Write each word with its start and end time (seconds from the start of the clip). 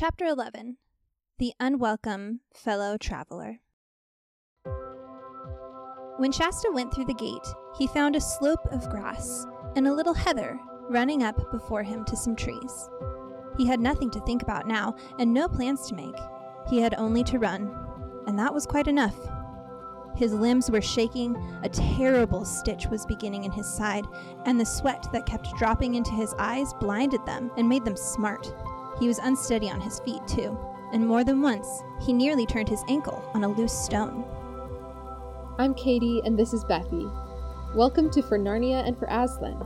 Chapter 0.00 0.26
11 0.26 0.76
The 1.38 1.54
Unwelcome 1.58 2.38
Fellow 2.54 2.96
Traveler. 2.98 3.58
When 6.18 6.30
Shasta 6.30 6.70
went 6.72 6.94
through 6.94 7.06
the 7.06 7.14
gate, 7.14 7.48
he 7.76 7.88
found 7.88 8.14
a 8.14 8.20
slope 8.20 8.64
of 8.70 8.88
grass 8.90 9.44
and 9.74 9.88
a 9.88 9.92
little 9.92 10.14
heather 10.14 10.56
running 10.88 11.24
up 11.24 11.50
before 11.50 11.82
him 11.82 12.04
to 12.04 12.14
some 12.14 12.36
trees. 12.36 12.88
He 13.56 13.66
had 13.66 13.80
nothing 13.80 14.08
to 14.12 14.20
think 14.20 14.40
about 14.40 14.68
now 14.68 14.94
and 15.18 15.34
no 15.34 15.48
plans 15.48 15.88
to 15.88 15.96
make. 15.96 16.14
He 16.70 16.80
had 16.80 16.94
only 16.94 17.24
to 17.24 17.40
run, 17.40 17.68
and 18.28 18.38
that 18.38 18.54
was 18.54 18.66
quite 18.66 18.86
enough. 18.86 19.16
His 20.14 20.32
limbs 20.32 20.70
were 20.70 20.80
shaking, 20.80 21.34
a 21.64 21.68
terrible 21.68 22.44
stitch 22.44 22.86
was 22.86 23.04
beginning 23.04 23.42
in 23.42 23.50
his 23.50 23.66
side, 23.66 24.04
and 24.44 24.60
the 24.60 24.64
sweat 24.64 25.08
that 25.12 25.26
kept 25.26 25.56
dropping 25.56 25.96
into 25.96 26.12
his 26.12 26.34
eyes 26.38 26.72
blinded 26.74 27.26
them 27.26 27.50
and 27.56 27.68
made 27.68 27.84
them 27.84 27.96
smart. 27.96 28.54
He 28.98 29.06
was 29.06 29.20
unsteady 29.20 29.70
on 29.70 29.80
his 29.80 30.00
feet, 30.00 30.26
too, 30.26 30.58
and 30.92 31.06
more 31.06 31.22
than 31.22 31.40
once 31.40 31.84
he 32.00 32.12
nearly 32.12 32.44
turned 32.46 32.68
his 32.68 32.82
ankle 32.88 33.22
on 33.32 33.44
a 33.44 33.48
loose 33.48 33.72
stone. 33.72 34.24
I'm 35.56 35.72
Katie, 35.74 36.20
and 36.24 36.36
this 36.36 36.52
is 36.52 36.64
Becky. 36.64 37.06
Welcome 37.76 38.10
to 38.10 38.22
For 38.22 38.36
Narnia 38.36 38.84
and 38.84 38.98
for 38.98 39.06
Aslan. 39.08 39.64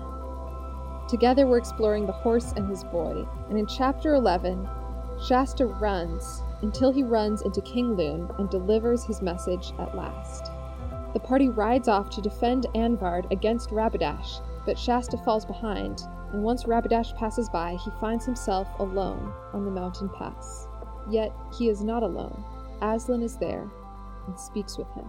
Together 1.08 1.46
we're 1.46 1.56
exploring 1.56 2.04
the 2.04 2.12
horse 2.12 2.52
and 2.56 2.68
his 2.68 2.84
boy, 2.84 3.26
and 3.48 3.58
in 3.58 3.66
Chapter 3.66 4.14
11, 4.16 4.68
Shasta 5.26 5.64
runs 5.64 6.42
until 6.60 6.92
he 6.92 7.02
runs 7.02 7.40
into 7.40 7.62
King 7.62 7.96
Lune 7.96 8.30
and 8.38 8.50
delivers 8.50 9.02
his 9.02 9.22
message 9.22 9.72
at 9.78 9.96
last. 9.96 10.50
The 11.14 11.20
party 11.20 11.48
rides 11.48 11.88
off 11.88 12.10
to 12.10 12.20
defend 12.20 12.66
Anvard 12.74 13.28
against 13.30 13.70
Rabadash, 13.70 14.42
but 14.66 14.78
Shasta 14.78 15.16
falls 15.16 15.46
behind, 15.46 16.02
and 16.32 16.42
once 16.42 16.64
Rabadash 16.64 17.16
passes 17.16 17.48
by, 17.50 17.76
he 17.84 17.90
finds 18.00 18.24
himself 18.24 18.68
alone 18.78 19.32
on 19.52 19.64
the 19.64 19.70
mountain 19.70 20.08
pass. 20.16 20.66
Yet 21.10 21.32
he 21.58 21.68
is 21.68 21.82
not 21.82 22.02
alone. 22.02 22.42
Aslan 22.80 23.22
is 23.22 23.36
there 23.36 23.70
and 24.26 24.38
speaks 24.38 24.78
with 24.78 24.88
him. 24.94 25.06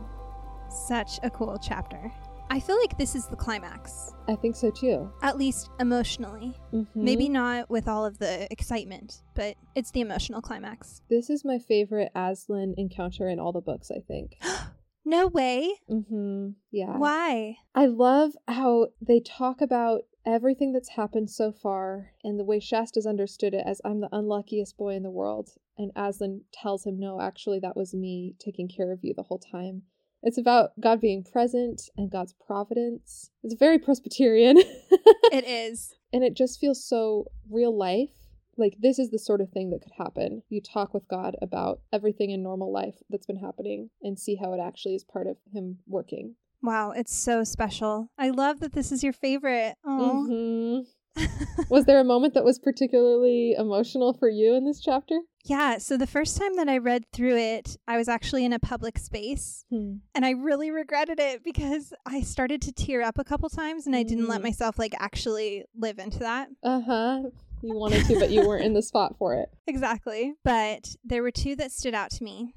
Such 0.69 1.19
a 1.23 1.30
cool 1.30 1.57
chapter. 1.61 2.11
I 2.49 2.59
feel 2.59 2.77
like 2.80 2.97
this 2.97 3.15
is 3.15 3.25
the 3.27 3.35
climax, 3.35 4.11
I 4.27 4.35
think 4.35 4.55
so 4.55 4.69
too. 4.69 5.11
at 5.23 5.38
least 5.38 5.69
emotionally. 5.80 6.55
Mhm. 6.71 6.88
Maybe 6.93 7.30
not 7.30 7.69
with 7.69 7.87
all 7.87 8.05
of 8.05 8.19
the 8.19 8.52
excitement, 8.52 9.23
but 9.33 9.55
it's 9.75 9.91
the 9.91 10.02
emotional 10.02 10.41
climax. 10.41 11.02
This 11.09 11.30
is 11.30 11.43
my 11.45 11.58
favorite 11.58 12.11
Aslan 12.15 12.75
encounter 12.77 13.27
in 13.27 13.39
all 13.39 13.53
the 13.53 13.61
books, 13.61 13.89
I 13.91 14.02
think. 14.02 14.37
No 15.05 15.27
way. 15.27 15.73
Mm-hmm. 15.91 16.52
Yeah. 16.71 16.97
Why? 16.97 17.58
I 17.75 17.87
love 17.87 18.31
how 18.47 18.87
they 19.02 19.19
talk 19.19 19.59
about 19.59 20.03
everything 20.25 20.71
that's 20.71 20.89
happened 20.89 21.29
so 21.29 21.52
far 21.52 22.11
and 22.23 22.39
the 22.39 22.45
way 22.45 22.59
Shasta's 22.59 23.05
understood 23.05 23.53
it 23.53 23.63
as 23.66 23.81
I'm 23.83 24.02
the 24.02 24.09
unluckiest 24.11 24.77
boy 24.77 24.95
in 24.95 25.03
the 25.03 25.11
world. 25.11 25.52
And 25.77 25.91
Aslan 25.95 26.41
tells 26.53 26.85
him, 26.85 26.99
No, 26.99 27.19
actually, 27.19 27.59
that 27.59 27.75
was 27.75 27.93
me 27.93 28.35
taking 28.39 28.67
care 28.67 28.91
of 28.91 28.99
you 29.03 29.13
the 29.15 29.23
whole 29.23 29.39
time. 29.39 29.83
It's 30.21 30.38
about 30.38 30.80
God 30.80 31.02
being 31.02 31.23
present 31.23 31.89
and 31.97 32.09
God's 32.09 32.33
providence. 32.33 33.31
It's 33.43 33.55
very 33.55 33.77
Presbyterian. 33.77 34.57
It 35.31 35.45
is. 35.47 35.95
and 36.13 36.23
it 36.23 36.35
just 36.35 36.59
feels 36.59 36.87
so 36.87 37.25
real 37.49 37.75
life. 37.75 38.11
Like, 38.55 38.75
this 38.80 38.99
is 38.99 39.09
the 39.09 39.17
sort 39.17 39.41
of 39.41 39.49
thing 39.49 39.71
that 39.71 39.81
could 39.81 39.93
happen. 39.97 40.43
You 40.47 40.61
talk 40.61 40.93
with 40.93 41.08
God 41.08 41.35
about 41.41 41.81
everything 41.91 42.30
in 42.30 42.43
normal 42.43 42.71
life 42.71 43.02
that's 43.09 43.25
been 43.25 43.39
happening 43.39 43.89
and 44.03 44.19
see 44.19 44.35
how 44.35 44.53
it 44.53 44.59
actually 44.59 44.93
is 44.93 45.03
part 45.03 45.25
of 45.25 45.37
Him 45.52 45.80
working. 45.87 46.35
Wow, 46.64 46.92
it's 46.92 47.14
so 47.14 47.44
special. 47.44 48.08
I 48.17 48.30
love 48.30 48.61
that 48.61 48.73
this 48.73 48.92
is 48.92 49.03
your 49.03 49.14
favorite. 49.14 49.75
Mhm. 49.86 50.86
Was 51.70 51.86
there 51.86 52.00
a 52.00 52.03
moment 52.03 52.33
that 52.33 52.44
was 52.44 52.58
particularly 52.58 53.53
emotional 53.55 54.14
for 54.16 54.30
you 54.30 54.55
in 54.55 54.66
this 54.66 54.80
chapter? 54.81 55.20
yeah, 55.45 55.78
so 55.78 55.97
the 55.97 56.08
first 56.08 56.38
time 56.38 56.55
that 56.55 56.70
I 56.70 56.78
read 56.78 57.03
through 57.11 57.36
it, 57.36 57.75
I 57.86 57.97
was 57.97 58.08
actually 58.08 58.45
in 58.45 58.53
a 58.53 58.59
public 58.59 58.97
space 58.97 59.66
Hmm. 59.70 59.95
and 60.16 60.25
I 60.25 60.30
really 60.31 60.72
regretted 60.72 61.20
it 61.20 61.43
because 61.43 61.93
I 62.05 62.21
started 62.21 62.61
to 62.61 62.71
tear 62.71 63.02
up 63.02 63.20
a 63.20 63.26
couple 63.26 63.49
times 63.49 63.86
and 63.86 63.93
I 63.93 64.04
didn't 64.04 64.30
let 64.30 64.39
Mm. 64.39 64.43
myself 64.45 64.80
like 64.80 64.93
actually 64.99 65.66
live 65.77 65.99
into 65.99 66.20
that. 66.20 66.48
Uh 66.64 66.80
huh. 66.82 67.23
You 67.61 67.76
wanted 67.76 68.05
to, 68.05 68.20
but 68.20 68.32
you 68.32 68.48
weren't 68.48 68.64
in 68.66 68.73
the 68.73 68.82
spot 68.82 69.17
for 69.20 69.36
it. 69.36 69.49
Exactly. 69.67 70.33
But 70.45 70.95
there 71.04 71.21
were 71.21 71.32
two 71.32 71.55
that 71.58 71.71
stood 71.73 71.93
out 71.93 72.10
to 72.11 72.23
me. 72.23 72.54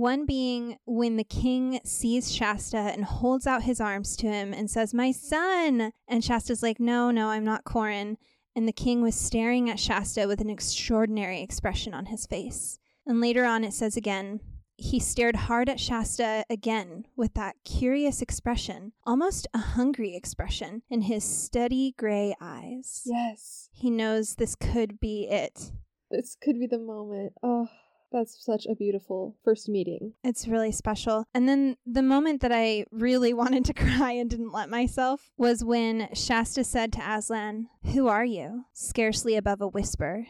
One 0.00 0.24
being 0.24 0.78
when 0.86 1.16
the 1.16 1.24
king 1.24 1.78
sees 1.84 2.32
Shasta 2.32 2.78
and 2.78 3.04
holds 3.04 3.46
out 3.46 3.64
his 3.64 3.82
arms 3.82 4.16
to 4.16 4.28
him 4.28 4.54
and 4.54 4.70
says, 4.70 4.94
My 4.94 5.12
son. 5.12 5.92
And 6.08 6.24
Shasta's 6.24 6.62
like, 6.62 6.80
No, 6.80 7.10
no, 7.10 7.28
I'm 7.28 7.44
not 7.44 7.64
Corin. 7.64 8.16
And 8.56 8.66
the 8.66 8.72
king 8.72 9.02
was 9.02 9.14
staring 9.14 9.68
at 9.68 9.78
Shasta 9.78 10.26
with 10.26 10.40
an 10.40 10.48
extraordinary 10.48 11.42
expression 11.42 11.92
on 11.92 12.06
his 12.06 12.24
face. 12.24 12.78
And 13.06 13.20
later 13.20 13.44
on, 13.44 13.62
it 13.62 13.74
says 13.74 13.94
again, 13.94 14.40
he 14.78 14.98
stared 14.98 15.36
hard 15.36 15.68
at 15.68 15.78
Shasta 15.78 16.46
again 16.48 17.04
with 17.14 17.34
that 17.34 17.56
curious 17.66 18.22
expression, 18.22 18.92
almost 19.04 19.48
a 19.52 19.58
hungry 19.58 20.16
expression, 20.16 20.80
in 20.88 21.02
his 21.02 21.24
steady 21.24 21.94
gray 21.98 22.34
eyes. 22.40 23.02
Yes. 23.04 23.68
He 23.74 23.90
knows 23.90 24.36
this 24.36 24.54
could 24.54 24.98
be 24.98 25.28
it. 25.28 25.72
This 26.10 26.38
could 26.42 26.58
be 26.58 26.66
the 26.66 26.78
moment. 26.78 27.34
Oh, 27.42 27.68
that's 28.12 28.44
such 28.44 28.66
a 28.66 28.74
beautiful 28.74 29.36
first 29.44 29.68
meeting. 29.68 30.14
It's 30.24 30.48
really 30.48 30.72
special. 30.72 31.24
And 31.34 31.48
then 31.48 31.76
the 31.86 32.02
moment 32.02 32.40
that 32.42 32.52
I 32.52 32.86
really 32.90 33.32
wanted 33.42 33.64
to 33.66 33.74
cry 33.74 34.12
and 34.12 34.28
didn't 34.28 34.52
let 34.52 34.68
myself 34.68 35.30
was 35.36 35.64
when 35.64 36.08
Shasta 36.14 36.64
said 36.64 36.92
to 36.94 37.00
Aslan, 37.00 37.68
Who 37.92 38.08
are 38.08 38.24
you? 38.24 38.64
Scarcely 38.72 39.36
above 39.36 39.60
a 39.60 39.68
whisper. 39.68 40.26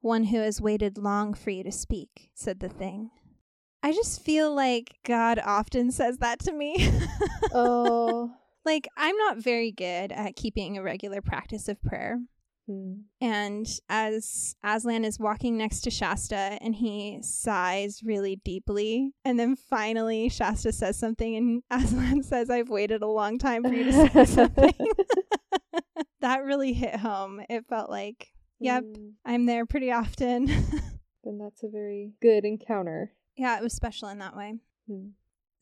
One 0.00 0.24
who 0.24 0.38
has 0.38 0.60
waited 0.60 0.98
long 0.98 1.32
for 1.32 1.50
you 1.50 1.62
to 1.62 1.72
speak, 1.72 2.30
said 2.34 2.60
the 2.60 2.68
thing. 2.68 3.10
I 3.84 3.92
just 3.92 4.24
feel 4.24 4.54
like 4.54 4.96
God 5.04 5.40
often 5.44 5.90
says 5.90 6.18
that 6.18 6.38
to 6.40 6.52
me. 6.52 6.90
Oh. 7.54 8.30
like, 8.64 8.88
I'm 8.96 9.16
not 9.16 9.36
very 9.36 9.72
good 9.72 10.10
at 10.10 10.36
keeping 10.36 10.78
a 10.78 10.82
regular 10.82 11.20
practice 11.20 11.68
of 11.68 11.82
prayer. 11.82 12.18
Hmm. 12.72 12.92
And 13.20 13.66
as 13.88 14.56
Aslan 14.64 15.04
is 15.04 15.18
walking 15.18 15.56
next 15.58 15.80
to 15.82 15.90
Shasta 15.90 16.36
and 16.60 16.74
he 16.74 17.18
sighs 17.22 18.00
really 18.04 18.40
deeply, 18.44 19.10
and 19.24 19.38
then 19.38 19.56
finally 19.56 20.28
Shasta 20.28 20.72
says 20.72 20.98
something, 20.98 21.36
and 21.36 21.62
Aslan 21.70 22.22
says, 22.22 22.48
I've 22.50 22.68
waited 22.70 23.02
a 23.02 23.06
long 23.08 23.38
time 23.38 23.62
for 23.64 23.72
you 23.74 23.84
to 23.84 24.08
say 24.08 24.24
something. 24.26 24.74
that 26.20 26.44
really 26.44 26.72
hit 26.72 26.96
home. 26.96 27.40
It 27.48 27.66
felt 27.68 27.90
like, 27.90 28.28
yep, 28.58 28.84
Hmm. 28.84 29.08
I'm 29.24 29.46
there 29.46 29.66
pretty 29.66 29.90
often. 29.92 30.46
Then 31.24 31.38
that's 31.38 31.62
a 31.62 31.68
very 31.68 32.12
good 32.20 32.44
encounter. 32.44 33.12
yeah, 33.36 33.56
it 33.58 33.62
was 33.62 33.74
special 33.74 34.08
in 34.08 34.18
that 34.18 34.36
way. 34.36 34.54
Hmm. 34.88 35.10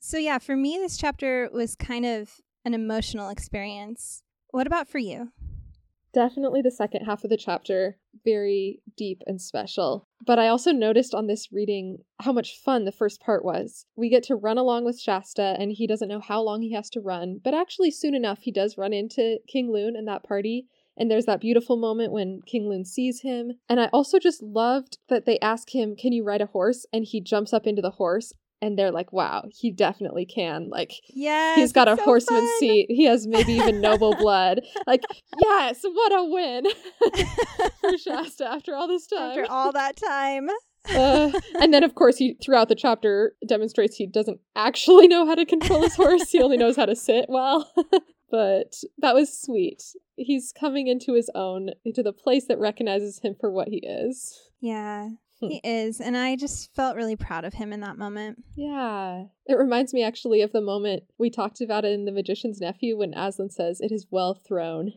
So, 0.01 0.17
yeah, 0.17 0.39
for 0.39 0.57
me, 0.57 0.79
this 0.79 0.97
chapter 0.97 1.51
was 1.53 1.75
kind 1.77 2.07
of 2.07 2.31
an 2.65 2.73
emotional 2.73 3.29
experience. 3.29 4.23
What 4.51 4.67
about 4.67 4.89
for 4.89 4.99
you? 4.99 5.33
Definitely 6.13 6.63
the 6.63 6.71
second 6.71 7.05
half 7.05 7.23
of 7.23 7.31
the 7.31 7.37
chapter, 7.37 7.97
very 8.25 8.81
deep 8.97 9.23
and 9.27 9.41
special. 9.41 10.09
But 10.27 10.39
I 10.39 10.49
also 10.49 10.73
noticed 10.73 11.15
on 11.15 11.27
this 11.27 11.53
reading 11.53 11.99
how 12.21 12.33
much 12.33 12.59
fun 12.59 12.85
the 12.85 12.93
first 12.93 13.21
part 13.21 13.45
was. 13.45 13.87
We 13.97 14.09
get 14.09 14.25
to 14.25 14.37
run 14.37 14.59
along 14.59 14.85
with 14.85 15.01
Shasta, 15.01 15.57
and 15.59 15.73
he 15.73 15.87
doesn't 15.87 16.09
know 16.09 16.21
how 16.21 16.43
long 16.43 16.63
he 16.63 16.73
has 16.75 16.91
to 16.91 17.01
run, 17.01 17.41
but 17.43 17.55
actually, 17.55 17.91
soon 17.91 18.15
enough, 18.15 18.41
he 18.43 18.51
does 18.51 18.77
run 18.77 18.93
into 18.93 19.39
King 19.47 19.73
Lune 19.73 19.97
and 19.97 20.09
that 20.09 20.25
party. 20.25 20.67
And 20.97 21.11
there's 21.11 21.27
that 21.27 21.41
beautiful 21.41 21.77
moment 21.77 22.13
when 22.13 22.41
King 22.45 22.69
Lune 22.69 22.85
sees 22.85 23.23
him. 23.23 23.53
And 23.69 23.81
I 23.81 23.87
also 23.87 24.19
just 24.19 24.43
loved 24.43 24.99
that 25.09 25.25
they 25.25 25.39
ask 25.39 25.75
him, 25.75 25.97
Can 25.97 26.13
you 26.13 26.25
ride 26.25 26.43
a 26.43 26.47
horse? 26.47 26.85
And 26.93 27.05
he 27.05 27.23
jumps 27.23 27.55
up 27.55 27.67
into 27.67 27.81
the 27.81 27.93
horse, 27.93 28.35
and 28.63 28.79
they're 28.79 28.91
like, 28.93 29.13
Wow, 29.13 29.45
he 29.53 29.71
definitely 29.71 30.27
can. 30.27 30.69
Like, 30.71 30.93
yeah, 31.09 31.55
He's 31.57 31.73
got 31.73 31.89
a 31.89 31.97
so 31.97 32.03
horseman's 32.05 32.49
fun. 32.51 32.59
seat. 32.59 32.87
He 32.91 33.05
has 33.05 33.27
maybe 33.27 33.53
even 33.55 33.81
noble 33.81 34.15
blood. 34.19 34.61
Like, 34.87 35.03
yes, 35.43 35.81
what 35.83 36.13
a 36.13 36.25
win 36.25 36.65
for 37.81 37.99
Shasta 38.05 38.47
after 38.49 38.75
all 38.75 38.89
this 38.89 39.07
time. 39.07 39.31
After 39.31 39.47
all 39.51 39.73
that 39.73 39.97
time. 39.97 40.49
Uh, 40.95 41.31
and 41.61 41.75
then, 41.75 41.85
of 41.85 41.95
course, 41.95 42.17
he 42.17 42.37
throughout 42.43 42.69
the 42.71 42.75
chapter 42.75 43.35
demonstrates 43.47 43.97
he 43.97 44.07
doesn't 44.07 44.41
actually 44.57 45.07
know 45.09 45.27
how 45.27 45.35
to 45.35 45.45
control 45.45 45.83
his 45.83 45.95
horse. 45.95 46.31
he 46.31 46.41
only 46.41 46.57
knows 46.57 46.77
how 46.77 46.87
to 46.87 46.97
sit 46.97 47.27
well. 47.29 47.71
but 48.31 48.73
that 48.99 49.15
was 49.15 49.39
sweet. 49.39 49.83
He's 50.17 50.53
coming 50.59 50.87
into 50.87 51.13
his 51.15 51.31
own, 51.35 51.71
into 51.85 52.03
the 52.03 52.13
place 52.15 52.47
that 52.49 52.59
recognizes 52.59 53.21
him 53.23 53.35
for 53.39 53.51
what 53.51 53.69
he 53.69 53.79
is. 53.87 54.39
Yeah. 54.61 55.11
He 55.41 55.61
is. 55.65 56.01
And 56.01 56.17
I 56.17 56.37
just 56.37 56.75
felt 56.75 56.97
really 56.97 57.17
proud 57.17 57.45
of 57.45 57.55
him 57.55 57.73
in 57.73 57.81
that 57.81 57.99
moment. 57.99 58.45
Yeah. 58.55 59.25
It 59.47 59.55
reminds 59.55 59.93
me 59.93 60.03
actually 60.05 60.43
of 60.43 60.53
the 60.53 60.61
moment 60.61 61.05
we 61.19 61.31
talked 61.31 61.61
about 61.61 61.85
it 61.85 61.93
in 61.93 62.05
The 62.05 62.13
Magician's 62.13 62.61
Nephew 62.61 62.97
when 62.99 63.15
Aslan 63.15 63.51
says, 63.51 63.81
It 63.81 63.91
is 63.93 64.07
well 64.11 64.35
thrown 64.35 64.93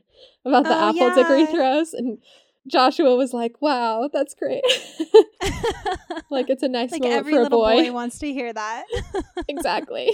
about 0.46 0.64
the 0.64 0.76
Oh, 0.76 0.90
apple 0.90 1.38
yeah. 1.40 1.46
throws. 1.52 1.94
And 1.94 2.20
Joshua 2.68 3.16
was 3.16 3.34
like, 3.34 3.62
Wow, 3.62 4.10
that's 4.14 4.36
great. 4.36 4.64
like 6.30 6.50
it's 6.50 6.64
a 6.64 6.68
nice 6.68 6.92
like 6.92 7.02
moment 7.02 7.20
every 7.20 7.34
for 7.34 7.40
a 7.40 7.44
little 7.44 7.60
boy. 7.60 7.84
boy. 7.84 7.92
wants 7.92 8.20
to 8.20 8.32
hear 8.32 8.52
that. 8.54 8.86
exactly. 9.48 10.12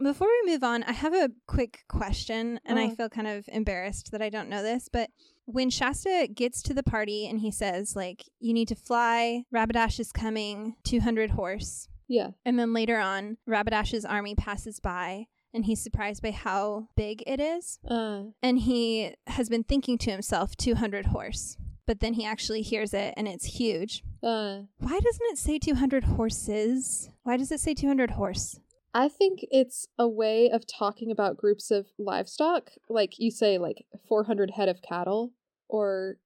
Before 0.00 0.28
we 0.44 0.52
move 0.52 0.62
on, 0.62 0.84
I 0.84 0.92
have 0.92 1.12
a 1.12 1.30
quick 1.48 1.80
question, 1.88 2.60
and 2.64 2.78
I 2.78 2.84
Oh. 2.86 2.94
feel 2.94 3.08
kind 3.08 3.26
of 3.26 3.44
embarrassed 3.48 4.12
that 4.12 4.22
I 4.22 4.28
don't 4.30 4.48
know 4.48 4.62
this, 4.62 4.88
but 4.92 5.10
when 5.50 5.70
Shasta 5.70 6.28
gets 6.32 6.62
to 6.64 6.74
the 6.74 6.82
party 6.82 7.26
and 7.26 7.40
he 7.40 7.50
says, 7.50 7.96
like, 7.96 8.24
you 8.38 8.52
need 8.52 8.68
to 8.68 8.74
fly, 8.74 9.44
Rabadash 9.52 9.98
is 9.98 10.12
coming, 10.12 10.76
200 10.84 11.30
horse. 11.30 11.88
Yeah. 12.06 12.28
And 12.44 12.58
then 12.58 12.74
later 12.74 12.98
on, 12.98 13.38
Rabadash's 13.48 14.04
army 14.04 14.34
passes 14.34 14.78
by 14.78 15.26
and 15.54 15.64
he's 15.64 15.82
surprised 15.82 16.22
by 16.22 16.32
how 16.32 16.88
big 16.96 17.22
it 17.26 17.40
is. 17.40 17.78
Uh, 17.88 18.24
And 18.42 18.58
he 18.58 19.14
has 19.26 19.48
been 19.48 19.64
thinking 19.64 19.96
to 19.98 20.10
himself, 20.10 20.54
200 20.56 21.06
horse. 21.06 21.56
But 21.86 22.00
then 22.00 22.12
he 22.12 22.26
actually 22.26 22.60
hears 22.60 22.92
it 22.92 23.14
and 23.16 23.26
it's 23.26 23.46
huge. 23.46 24.04
uh, 24.22 24.60
Why 24.78 25.00
doesn't 25.00 25.30
it 25.32 25.38
say 25.38 25.58
200 25.58 26.04
horses? 26.04 27.08
Why 27.22 27.38
does 27.38 27.50
it 27.50 27.60
say 27.60 27.72
200 27.72 28.10
horse? 28.12 28.60
I 28.94 29.08
think 29.08 29.40
it's 29.50 29.86
a 29.98 30.08
way 30.08 30.50
of 30.50 30.66
talking 30.66 31.10
about 31.10 31.36
groups 31.36 31.70
of 31.70 31.86
livestock. 31.98 32.70
Like 32.88 33.18
you 33.18 33.30
say, 33.30 33.56
like 33.58 33.86
400 34.08 34.52
head 34.52 34.68
of 34.68 34.80
cattle, 34.82 35.32
or 35.68 36.16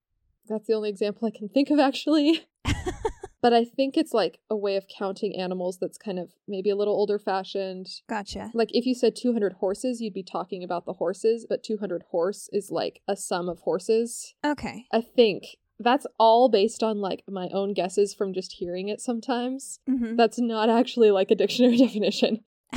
that's 0.48 0.66
the 0.66 0.74
only 0.74 0.90
example 0.90 1.26
I 1.26 1.36
can 1.36 1.48
think 1.48 1.70
of 1.70 1.78
actually. 1.78 2.46
but 3.42 3.52
I 3.52 3.64
think 3.64 3.96
it's 3.96 4.12
like 4.12 4.38
a 4.48 4.56
way 4.56 4.76
of 4.76 4.86
counting 4.88 5.36
animals 5.36 5.78
that's 5.80 5.98
kind 5.98 6.18
of 6.18 6.32
maybe 6.46 6.70
a 6.70 6.76
little 6.76 6.94
older 6.94 7.18
fashioned. 7.18 7.88
Gotcha. 8.08 8.50
Like 8.54 8.70
if 8.72 8.86
you 8.86 8.94
said 8.94 9.16
200 9.16 9.54
horses, 9.54 10.00
you'd 10.00 10.14
be 10.14 10.22
talking 10.22 10.62
about 10.62 10.84
the 10.86 10.94
horses, 10.94 11.46
but 11.48 11.62
200 11.62 12.04
horse 12.10 12.48
is 12.52 12.70
like 12.70 13.00
a 13.08 13.16
sum 13.16 13.48
of 13.48 13.60
horses. 13.60 14.34
Okay. 14.44 14.86
I 14.92 15.00
think 15.00 15.56
that's 15.78 16.06
all 16.18 16.48
based 16.48 16.82
on 16.82 17.00
like 17.00 17.24
my 17.28 17.48
own 17.52 17.74
guesses 17.74 18.14
from 18.14 18.32
just 18.32 18.54
hearing 18.58 18.88
it 18.88 19.00
sometimes. 19.00 19.80
hmm 19.86 20.16
That's 20.16 20.38
not 20.38 20.70
actually 20.70 21.10
like 21.10 21.30
a 21.30 21.34
dictionary 21.34 21.76
definition. 21.86 22.44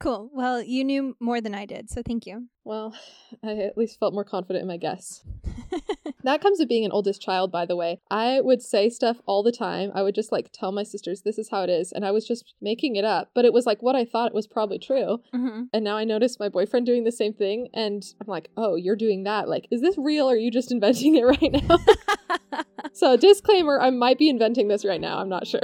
cool. 0.00 0.30
Well, 0.32 0.62
you 0.62 0.84
knew 0.84 1.16
more 1.20 1.40
than 1.40 1.54
I 1.54 1.66
did, 1.66 1.90
so 1.90 2.02
thank 2.06 2.26
you. 2.26 2.48
Well, 2.64 2.94
I 3.42 3.52
at 3.58 3.76
least 3.78 3.98
felt 3.98 4.14
more 4.14 4.24
confident 4.24 4.62
in 4.62 4.68
my 4.68 4.76
guess. 4.76 5.22
That 6.24 6.40
comes 6.42 6.58
of 6.60 6.68
being 6.68 6.84
an 6.84 6.90
oldest 6.92 7.22
child, 7.22 7.52
by 7.52 7.64
the 7.64 7.76
way. 7.76 8.00
I 8.10 8.40
would 8.40 8.60
say 8.60 8.90
stuff 8.90 9.18
all 9.24 9.42
the 9.42 9.52
time. 9.52 9.92
I 9.94 10.02
would 10.02 10.14
just 10.14 10.32
like 10.32 10.50
tell 10.52 10.72
my 10.72 10.82
sisters, 10.82 11.22
this 11.22 11.38
is 11.38 11.48
how 11.50 11.62
it 11.62 11.70
is. 11.70 11.92
And 11.92 12.04
I 12.04 12.10
was 12.10 12.26
just 12.26 12.54
making 12.60 12.96
it 12.96 13.04
up. 13.04 13.30
But 13.34 13.44
it 13.44 13.52
was 13.52 13.66
like 13.66 13.82
what 13.82 13.94
I 13.96 14.04
thought 14.04 14.28
it 14.28 14.34
was 14.34 14.46
probably 14.46 14.78
true. 14.78 15.18
hmm 15.32 15.62
And 15.72 15.84
now 15.84 15.96
I 15.96 16.04
notice 16.04 16.38
my 16.38 16.48
boyfriend 16.48 16.86
doing 16.86 17.04
the 17.04 17.12
same 17.12 17.32
thing. 17.32 17.68
And 17.72 18.04
I'm 18.20 18.26
like, 18.26 18.50
oh, 18.56 18.74
you're 18.74 18.96
doing 18.96 19.22
that. 19.24 19.48
Like, 19.48 19.68
is 19.70 19.80
this 19.80 19.96
real 19.96 20.28
or 20.28 20.34
are 20.34 20.36
you 20.36 20.50
just 20.50 20.72
inventing 20.72 21.14
it 21.14 21.22
right 21.24 21.52
now? 21.52 22.62
so, 22.92 23.16
disclaimer 23.16 23.80
I 23.80 23.90
might 23.90 24.18
be 24.18 24.28
inventing 24.28 24.68
this 24.68 24.84
right 24.84 25.00
now. 25.00 25.18
I'm 25.18 25.28
not 25.28 25.46
sure. 25.46 25.60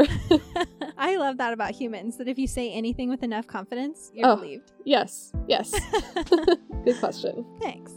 I 0.98 1.16
love 1.16 1.38
that 1.38 1.52
about 1.52 1.72
humans 1.72 2.16
that 2.18 2.28
if 2.28 2.38
you 2.38 2.46
say 2.46 2.70
anything 2.72 3.08
with 3.08 3.22
enough 3.22 3.46
confidence, 3.46 4.10
you're 4.14 4.28
Oh. 4.28 4.36
believed. 4.36 4.72
yes, 4.84 5.32
yes. 5.48 5.72
Good 6.84 6.98
question. 7.00 7.44
Thanks. 7.60 7.92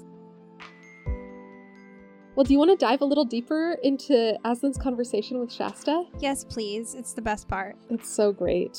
Well, 2.35 2.43
do 2.43 2.53
you 2.53 2.59
want 2.59 2.69
to 2.79 2.85
dive 2.85 3.01
a 3.01 3.05
little 3.05 3.25
deeper 3.25 3.77
into 3.81 4.37
Aslan's 4.45 4.77
conversation 4.77 5.39
with 5.39 5.51
Shasta? 5.51 6.03
Yes, 6.19 6.43
please. 6.43 6.93
It's 6.93 7.13
the 7.13 7.21
best 7.21 7.47
part. 7.47 7.75
It's 7.89 8.09
so 8.13 8.31
great. 8.31 8.77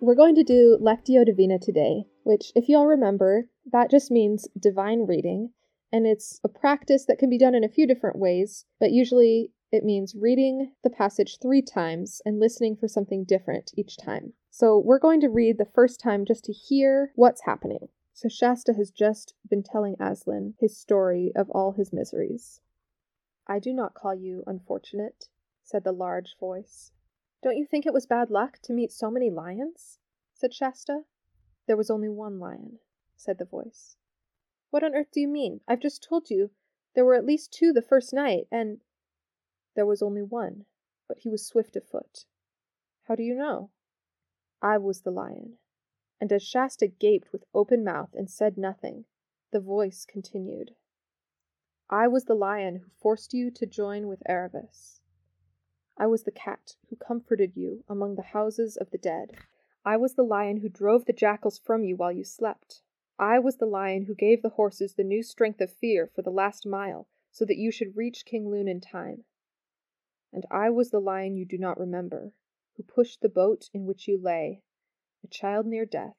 We're 0.00 0.14
going 0.14 0.34
to 0.36 0.42
do 0.44 0.78
Lectio 0.82 1.24
Divina 1.24 1.58
today, 1.58 2.04
which, 2.22 2.50
if 2.54 2.68
y'all 2.68 2.86
remember, 2.86 3.48
that 3.72 3.90
just 3.90 4.10
means 4.10 4.48
divine 4.58 5.06
reading, 5.06 5.50
and 5.92 6.06
it's 6.06 6.40
a 6.44 6.48
practice 6.48 7.04
that 7.06 7.18
can 7.18 7.28
be 7.28 7.38
done 7.38 7.54
in 7.54 7.62
a 7.62 7.68
few 7.68 7.86
different 7.86 8.18
ways, 8.18 8.64
but 8.80 8.90
usually 8.90 9.50
it 9.74 9.82
means 9.84 10.14
reading 10.14 10.70
the 10.84 10.88
passage 10.88 11.38
three 11.42 11.60
times 11.60 12.22
and 12.24 12.38
listening 12.38 12.76
for 12.76 12.86
something 12.86 13.24
different 13.24 13.72
each 13.76 13.96
time. 13.96 14.32
So 14.48 14.78
we're 14.78 15.00
going 15.00 15.20
to 15.22 15.28
read 15.28 15.58
the 15.58 15.64
first 15.64 15.98
time 15.98 16.24
just 16.24 16.44
to 16.44 16.52
hear 16.52 17.10
what's 17.16 17.42
happening. 17.44 17.88
So 18.12 18.28
Shasta 18.28 18.74
has 18.74 18.92
just 18.92 19.34
been 19.50 19.64
telling 19.64 19.96
Aslan 19.98 20.54
his 20.60 20.78
story 20.78 21.32
of 21.34 21.50
all 21.50 21.72
his 21.72 21.92
miseries. 21.92 22.60
I 23.48 23.58
do 23.58 23.72
not 23.72 23.94
call 23.94 24.14
you 24.14 24.44
unfortunate, 24.46 25.28
said 25.64 25.82
the 25.82 25.90
large 25.90 26.36
voice. 26.38 26.92
Don't 27.42 27.56
you 27.56 27.66
think 27.66 27.84
it 27.84 27.92
was 27.92 28.06
bad 28.06 28.30
luck 28.30 28.60
to 28.62 28.72
meet 28.72 28.92
so 28.92 29.10
many 29.10 29.28
lions? 29.28 29.98
said 30.34 30.54
Shasta. 30.54 31.00
There 31.66 31.76
was 31.76 31.90
only 31.90 32.08
one 32.08 32.38
lion, 32.38 32.78
said 33.16 33.38
the 33.38 33.44
voice. 33.44 33.96
What 34.70 34.84
on 34.84 34.94
earth 34.94 35.10
do 35.12 35.20
you 35.20 35.28
mean? 35.28 35.62
I've 35.66 35.80
just 35.80 36.06
told 36.08 36.30
you 36.30 36.52
there 36.94 37.04
were 37.04 37.16
at 37.16 37.26
least 37.26 37.52
two 37.52 37.72
the 37.72 37.82
first 37.82 38.12
night, 38.14 38.46
and 38.52 38.78
there 39.74 39.86
was 39.86 40.02
only 40.02 40.22
one, 40.22 40.64
but 41.08 41.18
he 41.18 41.28
was 41.28 41.46
swift 41.46 41.76
of 41.76 41.84
foot. 41.84 42.24
How 43.04 43.14
do 43.14 43.22
you 43.22 43.34
know? 43.34 43.70
I 44.62 44.78
was 44.78 45.02
the 45.02 45.10
lion. 45.10 45.58
And 46.20 46.32
as 46.32 46.42
Shasta 46.42 46.86
gaped 46.86 47.32
with 47.32 47.44
open 47.52 47.84
mouth 47.84 48.14
and 48.14 48.30
said 48.30 48.56
nothing, 48.56 49.04
the 49.52 49.60
voice 49.60 50.06
continued. 50.06 50.74
I 51.90 52.08
was 52.08 52.24
the 52.24 52.34
lion 52.34 52.76
who 52.76 52.90
forced 53.00 53.34
you 53.34 53.50
to 53.50 53.66
join 53.66 54.06
with 54.06 54.22
Aravis. 54.28 55.00
I 55.98 56.06
was 56.06 56.24
the 56.24 56.32
cat 56.32 56.76
who 56.88 56.96
comforted 56.96 57.56
you 57.56 57.84
among 57.88 58.14
the 58.14 58.22
houses 58.22 58.76
of 58.76 58.90
the 58.90 58.98
dead. 58.98 59.32
I 59.84 59.96
was 59.96 60.14
the 60.14 60.22
lion 60.22 60.58
who 60.58 60.68
drove 60.68 61.04
the 61.04 61.12
jackals 61.12 61.58
from 61.58 61.84
you 61.84 61.94
while 61.94 62.10
you 62.10 62.24
slept. 62.24 62.80
I 63.18 63.38
was 63.38 63.58
the 63.58 63.66
lion 63.66 64.06
who 64.06 64.14
gave 64.14 64.42
the 64.42 64.48
horses 64.50 64.94
the 64.94 65.04
new 65.04 65.22
strength 65.22 65.60
of 65.60 65.70
fear 65.70 66.06
for 66.06 66.22
the 66.22 66.30
last 66.30 66.66
mile, 66.66 67.06
so 67.30 67.44
that 67.44 67.58
you 67.58 67.70
should 67.70 67.96
reach 67.96 68.24
King 68.24 68.48
Lune 68.48 68.66
in 68.66 68.80
time. 68.80 69.24
And 70.34 70.44
I 70.50 70.68
was 70.68 70.90
the 70.90 71.00
lion 71.00 71.36
you 71.36 71.44
do 71.46 71.56
not 71.56 71.78
remember, 71.78 72.32
who 72.76 72.82
pushed 72.82 73.20
the 73.20 73.28
boat 73.28 73.70
in 73.72 73.86
which 73.86 74.08
you 74.08 74.18
lay, 74.20 74.64
a 75.22 75.28
child 75.28 75.64
near 75.64 75.86
death, 75.86 76.16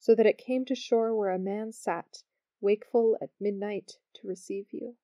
so 0.00 0.16
that 0.16 0.26
it 0.26 0.36
came 0.36 0.64
to 0.64 0.74
shore 0.74 1.14
where 1.14 1.30
a 1.30 1.38
man 1.38 1.70
sat, 1.70 2.24
wakeful 2.60 3.16
at 3.22 3.30
midnight, 3.38 3.98
to 4.14 4.26
receive 4.26 4.72
you. 4.72 4.96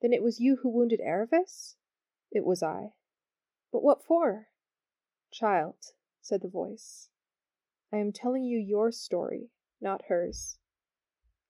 Then 0.00 0.12
it 0.12 0.24
was 0.24 0.40
you 0.40 0.56
who 0.56 0.70
wounded 0.70 1.00
Aravis? 1.00 1.76
It 2.32 2.44
was 2.44 2.64
I. 2.64 2.94
But 3.70 3.84
what 3.84 4.02
for? 4.02 4.48
Child, 5.30 5.76
said 6.20 6.42
the 6.42 6.48
voice, 6.48 7.10
I 7.92 7.98
am 7.98 8.10
telling 8.10 8.42
you 8.42 8.58
your 8.58 8.90
story, 8.90 9.52
not 9.80 10.06
hers. 10.06 10.58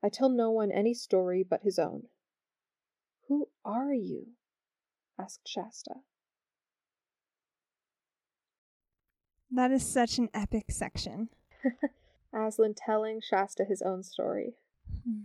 I 0.03 0.11
tell 0.11 0.29
no 0.29 0.50
one 0.50 0.70
any 0.70 0.93
story 0.93 1.43
but 1.43 1.62
his 1.62 1.79
own. 1.79 2.09
Who 3.29 3.49
are 3.64 3.94
you? 3.94 4.35
Asked 5.19 5.47
Shasta. 5.47 5.97
That 9.50 9.70
is 9.70 9.87
such 9.87 10.19
an 10.19 10.31
epic 10.32 10.67
section. 10.70 11.29
Aslan 12.35 12.75
telling 12.75 13.20
Shasta 13.20 13.64
his 13.64 13.82
own 13.82 14.03
story. 14.03 14.55
Hmm. 15.06 15.25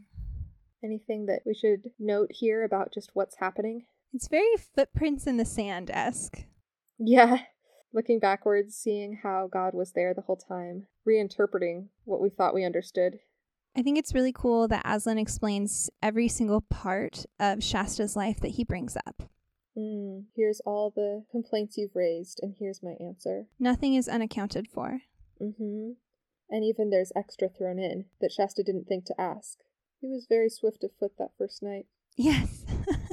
Anything 0.84 1.26
that 1.28 1.42
we 1.46 1.54
should 1.54 1.92
note 1.98 2.30
here 2.32 2.64
about 2.64 2.94
just 2.94 3.12
what's 3.14 3.38
happening? 3.38 3.86
It's 4.14 4.28
very 4.28 4.56
footprints 4.76 5.28
in 5.28 5.38
the 5.38 5.46
sand 5.46 5.90
esque. 5.92 6.44
Yeah. 7.00 7.40
Looking 7.94 8.20
backwards, 8.20 8.76
seeing 8.76 9.20
how 9.24 9.48
God 9.52 9.74
was 9.74 9.94
there 9.94 10.14
the 10.14 10.22
whole 10.22 10.36
time, 10.36 10.88
reinterpreting 11.08 11.88
what 12.04 12.22
we 12.22 12.30
thought 12.30 12.54
we 12.54 12.66
understood. 12.66 13.20
I 13.76 13.82
think 13.82 13.98
it's 13.98 14.14
really 14.14 14.34
cool 14.34 14.68
that 14.68 14.82
Aslan 14.86 15.18
explains 15.18 15.90
every 16.02 16.28
single 16.28 16.62
part 16.62 17.26
of 17.40 17.64
Shasta's 17.64 18.16
life 18.16 18.40
that 18.42 18.52
he 18.52 18.64
brings 18.64 18.98
up. 19.06 19.24
Mm, 19.78 20.26
here's 20.36 20.60
all 20.62 20.92
the 20.96 21.26
complaints 21.30 21.78
you've 21.78 21.96
raised, 21.96 22.40
and 22.42 22.56
here's 22.58 22.82
my 22.82 22.96
answer. 23.00 23.46
Nothing 23.60 23.94
is 23.94 24.10
unaccounted 24.10 24.68
for. 24.68 25.02
Mm-hmm. 25.42 25.92
And 26.50 26.64
even 26.64 26.90
there's 26.90 27.12
extra 27.16 27.48
thrown 27.48 27.78
in 27.78 28.06
that 28.20 28.32
Shasta 28.32 28.64
didn't 28.64 28.86
think 28.86 29.06
to 29.06 29.22
ask. 29.22 29.60
He 30.02 30.08
was 30.08 30.26
very 30.28 30.50
swift 30.50 30.84
of 30.84 30.92
foot 31.00 31.14
that 31.20 31.32
first 31.38 31.62
night. 31.62 31.86
Yes. 32.16 32.66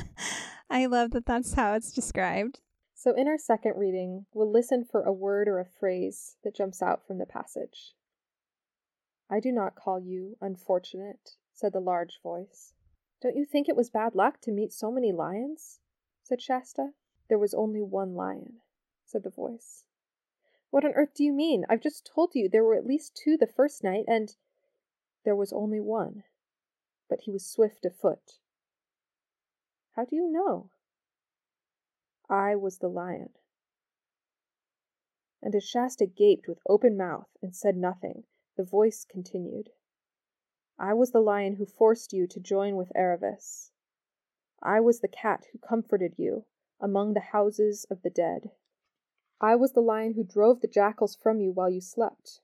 I 0.70 0.86
love 0.86 1.10
that 1.10 1.26
that's 1.26 1.54
how 1.54 1.74
it's 1.74 1.92
described. 1.92 2.60
So, 2.94 3.12
in 3.14 3.28
our 3.28 3.36
second 3.38 3.74
reading, 3.76 4.24
we'll 4.32 4.50
listen 4.50 4.84
for 4.90 5.02
a 5.02 5.12
word 5.12 5.48
or 5.48 5.58
a 5.58 5.66
phrase 5.66 6.36
that 6.44 6.56
jumps 6.56 6.80
out 6.80 7.06
from 7.06 7.18
the 7.18 7.26
passage. 7.26 7.92
I 9.30 9.40
do 9.40 9.52
not 9.52 9.74
call 9.74 10.00
you 10.00 10.36
unfortunate, 10.40 11.32
said 11.52 11.72
the 11.72 11.80
large 11.80 12.20
voice. 12.22 12.72
Don't 13.20 13.36
you 13.36 13.44
think 13.44 13.68
it 13.68 13.76
was 13.76 13.90
bad 13.90 14.14
luck 14.14 14.40
to 14.42 14.52
meet 14.52 14.72
so 14.72 14.90
many 14.90 15.12
lions? 15.12 15.80
Said 16.24 16.40
Shasta. 16.40 16.94
There 17.28 17.38
was 17.38 17.52
only 17.52 17.82
one 17.82 18.14
lion, 18.14 18.62
said 19.04 19.24
the 19.24 19.30
voice. 19.30 19.84
What 20.70 20.84
on 20.84 20.94
earth 20.94 21.12
do 21.14 21.22
you 21.22 21.34
mean? 21.34 21.66
I've 21.68 21.82
just 21.82 22.10
told 22.12 22.34
you 22.34 22.48
there 22.48 22.64
were 22.64 22.74
at 22.74 22.86
least 22.86 23.14
two 23.14 23.36
the 23.36 23.46
first 23.46 23.84
night, 23.84 24.06
and 24.08 24.34
there 25.24 25.36
was 25.36 25.52
only 25.52 25.80
one, 25.80 26.24
but 27.10 27.20
he 27.20 27.30
was 27.30 27.46
swift 27.46 27.84
of 27.84 27.94
foot. 27.94 28.38
How 29.96 30.06
do 30.06 30.16
you 30.16 30.26
know? 30.26 30.70
I 32.28 32.56
was 32.56 32.78
the 32.78 32.88
lion. 32.88 33.34
And 35.42 35.54
as 35.54 35.62
Shasta 35.62 36.06
gaped 36.06 36.48
with 36.48 36.58
open 36.66 36.96
mouth 36.96 37.28
and 37.42 37.54
said 37.54 37.76
nothing, 37.76 38.24
the 38.56 38.64
voice 38.64 39.04
continued. 39.04 39.70
I 40.78 40.94
was 40.94 41.10
the 41.10 41.20
lion 41.20 41.56
who 41.56 41.66
forced 41.66 42.14
you 42.14 42.26
to 42.28 42.40
join 42.40 42.76
with 42.76 42.90
Aravis. 42.96 43.72
I 44.64 44.80
was 44.80 45.00
the 45.00 45.08
cat 45.08 45.46
who 45.52 45.58
comforted 45.58 46.14
you 46.16 46.46
among 46.80 47.12
the 47.12 47.20
houses 47.20 47.84
of 47.90 48.00
the 48.00 48.08
dead. 48.08 48.50
I 49.38 49.56
was 49.56 49.72
the 49.72 49.82
lion 49.82 50.14
who 50.14 50.24
drove 50.24 50.60
the 50.60 50.68
jackals 50.68 51.14
from 51.14 51.38
you 51.38 51.52
while 51.52 51.68
you 51.68 51.82
slept. 51.82 52.40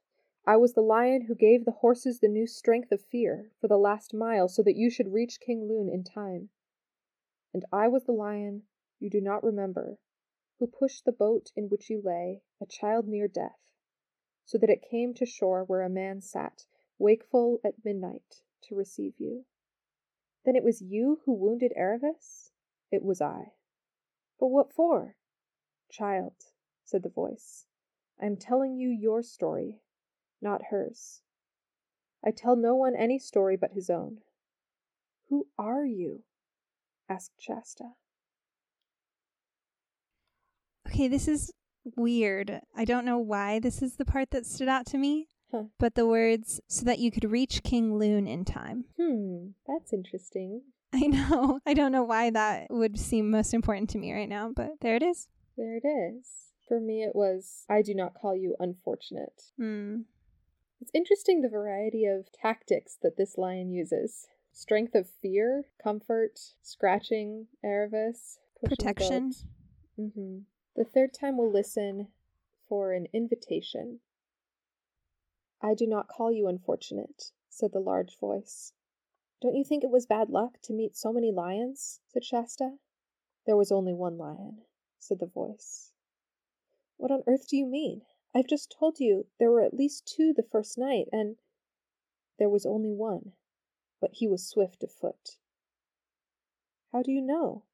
I 0.47 0.57
was 0.57 0.75
the 0.75 0.83
lion 0.83 1.23
who 1.23 1.35
gave 1.35 1.65
the 1.65 1.71
horses 1.71 2.21
the 2.21 2.29
new 2.29 2.47
strength 2.47 2.93
of 2.93 3.01
fear 3.01 3.53
for 3.59 3.69
the 3.69 3.79
last 3.79 4.13
mile 4.13 4.49
so 4.49 4.63
that 4.63 4.77
you 4.77 4.91
should 4.91 5.15
reach 5.15 5.41
King 5.41 5.67
Lune 5.67 5.89
in 5.89 6.05
time. 6.05 6.51
And 7.55 7.65
I 7.73 7.89
was 7.89 8.05
the 8.05 8.13
lion 8.13 8.65
you 8.99 9.09
do 9.09 9.23
not 9.23 9.43
remember, 9.43 9.99
who 10.59 10.67
pushed 10.67 11.07
the 11.07 11.13
boat 11.13 11.53
in 11.57 11.71
which 11.71 11.89
you 11.89 12.03
lay, 12.05 12.43
a 12.61 12.67
child 12.67 13.09
near 13.09 13.29
death, 13.29 13.59
so 14.45 14.59
that 14.59 14.69
it 14.69 14.83
came 14.91 15.15
to 15.15 15.25
shore 15.25 15.65
where 15.65 15.83
a 15.83 15.89
man 15.89 16.21
sat, 16.21 16.67
wakeful 16.99 17.61
at 17.65 17.83
midnight, 17.83 18.43
to 18.65 18.75
receive 18.75 19.15
you. 19.19 19.47
Then 20.45 20.57
it 20.57 20.65
was 20.65 20.81
you 20.81 21.21
who 21.25 21.33
wounded 21.33 21.73
Aravis? 21.79 22.51
It 22.91 23.03
was 23.03 23.21
I. 23.21 23.53
But 24.39 24.49
what 24.49 24.73
for? 24.73 25.17
Child, 25.91 26.33
said 26.85 27.03
the 27.03 27.09
voice, 27.09 27.67
I 28.21 28.27
am 28.27 28.37
telling 28.37 28.77
you 28.77 28.89
your 28.89 29.23
story, 29.23 29.83
not 30.41 30.67
hers. 30.71 31.23
I 32.25 32.31
tell 32.31 32.57
no 32.57 32.75
one 32.75 32.95
any 32.95 33.19
story 33.19 33.57
but 33.57 33.73
his 33.73 33.91
own. 33.91 34.19
Who 35.29 35.47
are 35.59 35.85
you? 35.85 36.25
asked 37.09 37.33
Shasta. 37.39 37.93
Okay, 40.89 41.09
this 41.09 41.29
is 41.29 41.53
weird. 41.97 42.61
I 42.77 42.85
don't 42.85 43.05
know 43.05 43.19
why 43.19 43.59
this 43.59 43.81
is 43.83 43.97
the 43.97 44.05
part 44.05 44.31
that 44.31 44.47
stood 44.47 44.69
out 44.69 44.87
to 44.87 44.99
me. 44.99 45.29
Huh. 45.51 45.65
But 45.79 45.95
the 45.95 46.07
words, 46.07 46.61
so 46.69 46.85
that 46.85 46.99
you 46.99 47.11
could 47.11 47.31
reach 47.31 47.63
King 47.63 47.99
Lune 47.99 48.27
in 48.27 48.45
time. 48.45 48.85
Hmm, 49.01 49.49
that's 49.67 49.93
interesting. 49.93 50.63
I 50.93 51.01
know. 51.07 51.61
I 51.67 51.75
don't 51.75 51.93
know 51.93 52.03
why 52.03 52.31
that 52.31 52.69
would 52.71 52.99
seem 52.99 53.31
most 53.31 53.55
important 53.55 53.91
to 53.91 53.99
me 53.99 54.13
right 54.13 54.29
now, 54.29 54.53
but 54.55 54.81
there 54.81 54.97
it 54.97 55.03
is. 55.03 55.29
There 55.57 55.77
it 55.77 55.87
is. 55.87 56.53
For 56.67 56.81
me, 56.81 57.03
it 57.03 57.15
was, 57.15 57.65
I 57.69 57.83
do 57.83 57.95
not 57.95 58.15
call 58.15 58.37
you 58.37 58.57
unfortunate. 58.61 59.51
Hmm. 59.57 60.03
It's 60.81 60.91
interesting 60.95 61.41
the 61.41 61.49
variety 61.49 62.07
of 62.07 62.33
tactics 62.33 62.97
that 63.03 63.17
this 63.17 63.37
lion 63.37 63.71
uses 63.71 64.29
strength 64.53 64.95
of 64.95 65.09
fear, 65.09 65.67
comfort, 65.83 66.41
scratching 66.63 67.47
Aravis, 67.65 68.39
Protection. 68.65 69.33
Mm-hmm. 69.99 70.39
The 70.77 70.85
third 70.85 71.15
time 71.15 71.39
we'll 71.39 71.53
listen 71.53 72.09
for 72.69 72.93
an 72.93 73.07
invitation. 73.13 74.01
I 75.63 75.75
do 75.75 75.87
not 75.87 76.09
call 76.09 76.33
you 76.33 76.47
unfortunate, 76.49 77.33
said 77.49 77.73
the 77.73 77.81
large 77.81 78.19
voice. 78.19 78.73
Don't 79.41 79.57
you 79.57 79.65
think 79.65 79.85
it 79.85 79.91
was 79.91 80.07
bad 80.07 80.31
luck 80.31 80.61
to 80.63 80.73
meet 80.73 80.97
so 80.97 81.13
many 81.13 81.31
lions? 81.31 82.01
said 82.09 82.25
Shasta. 82.25 82.79
There 83.47 83.57
was 83.57 83.73
only 83.73 83.93
one 83.93 84.17
lion, 84.17 84.63
said 84.99 85.19
the 85.19 85.27
voice. 85.27 85.93
What 86.97 87.11
on 87.11 87.23
earth 87.27 87.49
do 87.49 87.57
you 87.57 87.67
mean? 87.67 88.03
I've 88.35 88.47
just 88.47 88.71
told 88.79 89.01
you 89.01 89.27
there 89.39 89.51
were 89.51 89.63
at 89.63 89.75
least 89.75 90.07
two 90.07 90.33
the 90.33 90.43
first 90.43 90.79
night, 90.79 91.09
and 91.13 91.37
there 92.39 92.49
was 92.49 92.65
only 92.65 92.93
one, 92.93 93.33
but 94.01 94.15
he 94.15 94.29
was 94.29 94.47
swift 94.47 94.83
of 94.83 94.93
foot. 94.93 95.39
How 96.93 97.03
do 97.03 97.11
you 97.13 97.21
know? 97.21 97.65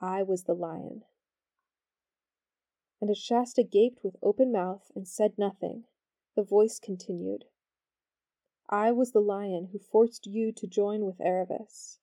I 0.00 0.22
was 0.22 0.44
the 0.44 0.54
lion. 0.54 1.04
And 3.00 3.10
as 3.10 3.18
Shasta 3.18 3.62
gaped 3.62 4.04
with 4.04 4.16
open 4.22 4.52
mouth 4.52 4.90
and 4.94 5.06
said 5.08 5.38
nothing, 5.38 5.84
the 6.34 6.42
voice 6.42 6.78
continued. 6.78 7.44
I 8.68 8.90
was 8.90 9.12
the 9.12 9.20
lion 9.20 9.68
who 9.72 9.78
forced 9.78 10.26
you 10.26 10.50
to 10.52 10.66
join 10.66 11.04
with 11.04 11.18
Aravis. 11.18 11.98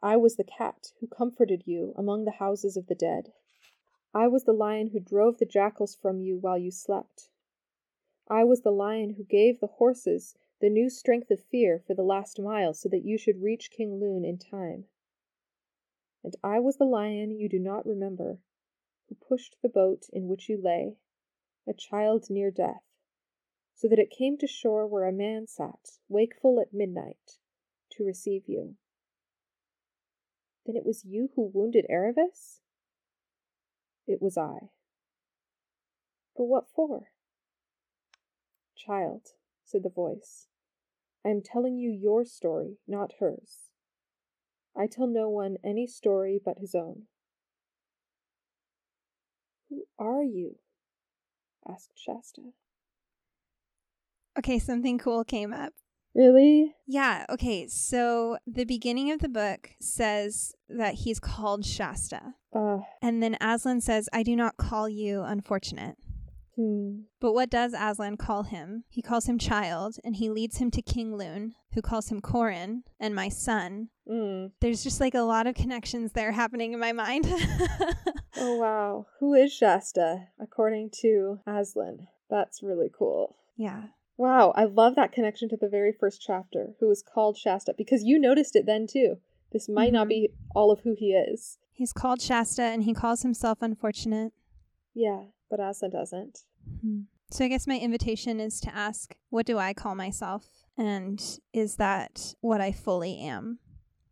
I 0.00 0.16
was 0.16 0.36
the 0.36 0.44
cat 0.44 0.92
who 1.00 1.08
comforted 1.08 1.64
you 1.66 1.92
among 1.96 2.24
the 2.24 2.38
houses 2.38 2.76
of 2.76 2.86
the 2.86 2.94
dead. 2.94 3.32
I 4.14 4.28
was 4.28 4.44
the 4.44 4.52
lion 4.52 4.88
who 4.88 5.00
drove 5.00 5.38
the 5.38 5.44
jackals 5.44 5.96
from 5.96 6.20
you 6.20 6.38
while 6.38 6.56
you 6.56 6.70
slept. 6.70 7.28
I 8.28 8.44
was 8.44 8.62
the 8.62 8.70
lion 8.70 9.14
who 9.14 9.24
gave 9.24 9.58
the 9.58 9.66
horses 9.66 10.36
the 10.60 10.70
new 10.70 10.88
strength 10.88 11.30
of 11.30 11.40
fear 11.40 11.82
for 11.86 11.94
the 11.94 12.02
last 12.02 12.40
mile 12.40 12.74
so 12.74 12.88
that 12.88 13.04
you 13.04 13.18
should 13.18 13.42
reach 13.42 13.70
King 13.70 14.00
Lune 14.00 14.24
in 14.24 14.38
time. 14.38 14.86
And 16.22 16.34
I 16.42 16.60
was 16.60 16.76
the 16.76 16.84
lion 16.84 17.30
you 17.30 17.48
do 17.48 17.58
not 17.58 17.86
remember, 17.86 18.38
who 19.08 19.14
pushed 19.14 19.56
the 19.62 19.68
boat 19.68 20.08
in 20.12 20.28
which 20.28 20.48
you 20.48 20.60
lay, 20.60 20.96
a 21.66 21.74
child 21.74 22.30
near 22.30 22.50
death, 22.50 22.82
so 23.76 23.86
that 23.88 23.98
it 23.98 24.10
came 24.10 24.38
to 24.38 24.46
shore 24.46 24.86
where 24.86 25.06
a 25.06 25.12
man 25.12 25.46
sat, 25.46 25.98
wakeful 26.08 26.58
at 26.58 26.72
midnight, 26.72 27.38
to 27.92 28.04
receive 28.04 28.44
you. 28.46 28.74
Then 30.64 30.76
it 30.76 30.86
was 30.86 31.04
you 31.04 31.28
who 31.36 31.50
wounded 31.52 31.84
Aravis? 31.90 32.60
It 34.06 34.22
was 34.22 34.38
I. 34.38 34.70
But 36.34 36.44
what 36.44 36.70
for? 36.74 37.10
Child, 38.74 39.32
said 39.66 39.82
the 39.82 39.90
voice, 39.90 40.48
I 41.22 41.28
am 41.28 41.42
telling 41.42 41.76
you 41.76 41.90
your 41.90 42.24
story, 42.24 42.78
not 42.88 43.14
hers. 43.20 43.72
I 44.74 44.86
tell 44.86 45.06
no 45.06 45.28
one 45.28 45.58
any 45.62 45.86
story 45.86 46.40
but 46.42 46.58
his 46.58 46.74
own. 46.74 47.02
Who 49.68 49.84
are 49.98 50.22
you? 50.22 50.56
asked 51.68 51.92
Shasta. 51.94 52.52
Okay, 54.38 54.58
something 54.58 54.98
cool 54.98 55.24
came 55.24 55.52
up. 55.52 55.72
Really? 56.14 56.74
Yeah, 56.86 57.26
okay. 57.28 57.68
So 57.68 58.38
the 58.46 58.64
beginning 58.64 59.10
of 59.10 59.20
the 59.20 59.28
book 59.28 59.70
says 59.80 60.54
that 60.68 60.94
he's 60.94 61.20
called 61.20 61.64
Shasta. 61.66 62.34
Uh, 62.54 62.78
And 63.02 63.22
then 63.22 63.36
Aslan 63.40 63.80
says, 63.82 64.08
I 64.12 64.22
do 64.22 64.34
not 64.34 64.56
call 64.56 64.88
you 64.88 65.22
unfortunate. 65.22 65.96
hmm. 66.54 67.00
But 67.20 67.34
what 67.34 67.50
does 67.50 67.74
Aslan 67.78 68.16
call 68.16 68.44
him? 68.44 68.84
He 68.88 69.02
calls 69.02 69.26
him 69.26 69.38
child, 69.38 69.96
and 70.04 70.16
he 70.16 70.30
leads 70.30 70.56
him 70.56 70.70
to 70.70 70.80
King 70.80 71.16
Lune, 71.16 71.54
who 71.74 71.82
calls 71.82 72.08
him 72.08 72.22
Corin 72.22 72.84
and 72.98 73.14
my 73.14 73.28
son. 73.28 73.88
Mm. 74.08 74.52
There's 74.60 74.82
just 74.82 75.00
like 75.00 75.14
a 75.14 75.20
lot 75.20 75.46
of 75.46 75.54
connections 75.54 76.12
there 76.12 76.32
happening 76.32 76.72
in 76.72 76.80
my 76.80 76.92
mind. 76.92 77.26
Oh, 78.38 78.56
wow. 78.56 79.06
Who 79.18 79.32
is 79.32 79.50
Shasta, 79.50 80.28
according 80.38 80.90
to 81.00 81.40
Aslan? 81.46 82.06
That's 82.28 82.62
really 82.62 82.90
cool. 82.96 83.36
yeah. 83.56 83.84
Wow, 84.16 84.52
I 84.56 84.64
love 84.64 84.94
that 84.96 85.12
connection 85.12 85.48
to 85.50 85.56
the 85.56 85.68
very 85.68 85.92
first 85.92 86.22
chapter, 86.22 86.74
who 86.80 86.90
is 86.90 87.02
called 87.02 87.36
Shasta, 87.36 87.74
because 87.76 88.04
you 88.04 88.18
noticed 88.18 88.56
it 88.56 88.64
then 88.66 88.86
too. 88.86 89.16
This 89.52 89.68
might 89.68 89.92
not 89.92 90.06
Mhm. 90.06 90.10
be 90.10 90.34
all 90.54 90.70
of 90.70 90.80
who 90.80 90.94
he 90.94 91.12
is. 91.12 91.58
He's 91.72 91.92
called 91.92 92.20
Shasta, 92.22 92.62
and 92.62 92.84
he 92.84 92.94
calls 92.94 93.22
himself 93.22 93.60
unfortunate. 93.60 94.32
Yeah, 94.94 95.26
but 95.50 95.60
Asa 95.60 95.88
doesn't. 95.88 96.44
Hmm. 96.80 97.02
So 97.30 97.44
I 97.44 97.48
guess 97.48 97.66
my 97.66 97.78
invitation 97.78 98.40
is 98.40 98.60
to 98.60 98.74
ask, 98.74 99.16
what 99.30 99.46
do 99.46 99.58
I 99.58 99.74
call 99.74 99.94
myself? 99.94 100.48
And 100.78 101.20
is 101.52 101.76
that 101.76 102.34
what 102.40 102.60
I 102.60 102.72
fully 102.72 103.18
am? 103.18 103.58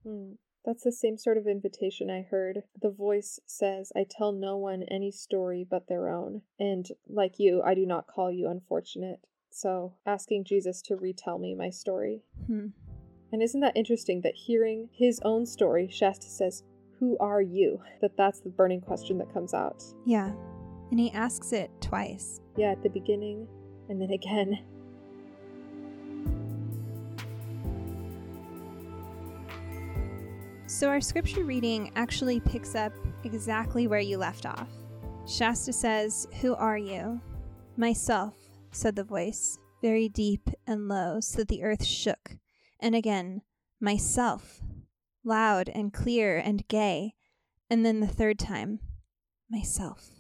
Hmm. 0.03 0.35
That's 0.65 0.83
the 0.83 0.93
same 0.93 1.17
sort 1.19 1.37
of 1.39 1.47
invitation 1.47 2.11
I 2.11 2.23
heard. 2.23 2.65
The 2.81 2.91
voice 2.91 3.39
says, 3.47 3.93
I 3.95 4.05
tell 4.09 4.33
no 4.33 4.57
one 4.57 4.83
any 4.85 5.11
story 5.11 5.65
but 5.69 5.89
their 5.89 6.09
own. 6.09 6.43
And 6.59 6.89
like 7.07 7.39
you, 7.39 7.63
I 7.63 7.75
do 7.75 7.85
not 7.87 8.07
call 8.07 8.31
you 8.31 8.49
unfortunate. 8.49 9.21
So 9.57 9.93
asking 10.05 10.45
Jesus 10.45 10.83
to 10.83 10.97
retell 10.97 11.39
me 11.39 11.55
my 11.55 11.71
story. 11.71 12.25
Hmm. 12.49 12.67
And 13.33 13.41
isn't 13.41 13.61
that 13.61 13.77
interesting 13.77 14.21
that 14.23 14.35
hearing 14.35 14.89
his 14.93 15.21
own 15.25 15.47
story, 15.47 15.89
Shasta 15.89 16.27
says, 16.27 16.65
Who 16.99 17.17
are 17.21 17.41
you? 17.41 17.81
That 18.01 18.17
that's 18.17 18.41
the 18.41 18.49
burning 18.49 18.81
question 18.81 19.17
that 19.19 19.33
comes 19.33 19.55
out. 19.55 19.85
Yeah. 20.05 20.33
And 20.91 20.99
he 20.99 21.13
asks 21.13 21.53
it 21.53 21.71
twice. 21.81 22.41
Yeah, 22.57 22.73
at 22.73 22.83
the 22.83 22.89
beginning 22.89 23.47
and 23.89 24.03
then 24.03 24.11
again. 24.11 24.59
So 30.67 30.89
our 30.89 31.01
scripture 31.01 31.45
reading 31.45 31.93
actually 31.95 32.41
picks 32.41 32.75
up 32.75 32.93
exactly 33.23 33.87
where 33.87 34.01
you 34.01 34.19
left 34.19 34.47
off. 34.47 34.69
Shasta 35.29 35.73
says, 35.73 36.27
Who 36.41 36.57
are 36.57 36.77
you? 36.77 37.21
Myself, 37.77 38.35
said 38.75 38.97
the 38.97 39.05
voice, 39.05 39.59
very 39.81 40.09
deep 40.09 40.51
and 40.67 40.89
low, 40.89 41.21
so 41.21 41.39
that 41.39 41.49
the 41.49 41.63
earth 41.63 41.85
shook. 41.85 42.37
And 42.81 42.95
again, 42.95 43.43
Myself, 43.81 44.63
loud 45.25 45.69
and 45.69 45.93
clear 45.93 46.39
and 46.39 46.67
gay. 46.69 47.15
And 47.69 47.85
then 47.85 48.01
the 48.01 48.07
third 48.07 48.39
time, 48.39 48.81
Myself, 49.51 50.11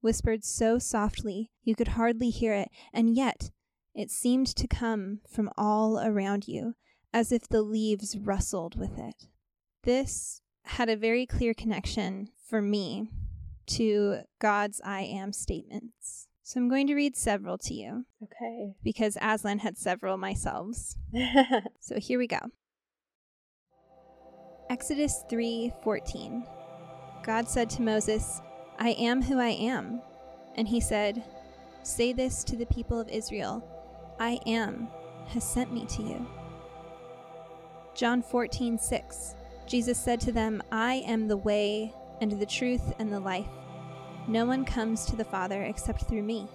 whispered 0.00 0.44
so 0.44 0.78
softly 0.78 1.50
you 1.62 1.74
could 1.74 1.88
hardly 1.88 2.30
hear 2.30 2.52
it, 2.52 2.68
and 2.92 3.14
yet 3.14 3.50
it 3.94 4.10
seemed 4.10 4.48
to 4.48 4.66
come 4.66 5.20
from 5.28 5.50
all 5.56 5.98
around 5.98 6.46
you, 6.46 6.74
as 7.12 7.32
if 7.32 7.48
the 7.48 7.62
leaves 7.62 8.18
rustled 8.18 8.78
with 8.78 8.98
it. 8.98 9.28
This 9.84 10.42
had 10.64 10.88
a 10.88 10.96
very 10.96 11.26
clear 11.26 11.54
connection 11.54 12.28
for 12.46 12.60
me 12.60 13.08
to 13.66 14.18
God's 14.40 14.80
I 14.84 15.02
am 15.02 15.32
statements. 15.32 16.28
So 16.46 16.60
I'm 16.60 16.68
going 16.68 16.86
to 16.88 16.94
read 16.94 17.16
several 17.16 17.56
to 17.58 17.72
you 17.74 18.04
Okay. 18.22 18.74
because 18.82 19.16
Aslan 19.20 19.60
had 19.60 19.78
several 19.78 20.16
myself. 20.18 20.76
So 21.80 21.98
here 21.98 22.18
we 22.18 22.26
go. 22.26 22.38
Exodus 24.68 25.24
3:14. 25.30 26.46
God 27.22 27.48
said 27.48 27.70
to 27.70 27.82
Moses, 27.82 28.40
"I 28.78 28.90
am 28.90 29.22
who 29.22 29.38
I 29.38 29.50
am." 29.50 30.02
And 30.54 30.68
he 30.68 30.80
said, 30.80 31.24
"Say 31.82 32.12
this 32.12 32.44
to 32.44 32.56
the 32.56 32.66
people 32.66 33.00
of 33.00 33.08
Israel, 33.08 33.62
I 34.20 34.38
am 34.46 34.88
has 35.28 35.44
sent 35.44 35.72
me 35.72 35.86
to 35.86 36.02
you." 36.02 36.26
John 37.94 38.22
14:6. 38.22 39.34
Jesus 39.66 39.98
said 39.98 40.20
to 40.20 40.32
them, 40.32 40.62
I 40.70 40.96
am 41.06 41.26
the 41.26 41.38
way 41.38 41.94
and 42.20 42.32
the 42.32 42.44
truth 42.46 42.92
and 42.98 43.10
the 43.10 43.20
life. 43.20 43.48
No 44.26 44.46
one 44.46 44.64
comes 44.64 45.04
to 45.06 45.16
the 45.16 45.24
Father 45.24 45.62
except 45.62 46.04
through 46.04 46.22
me. 46.22 46.48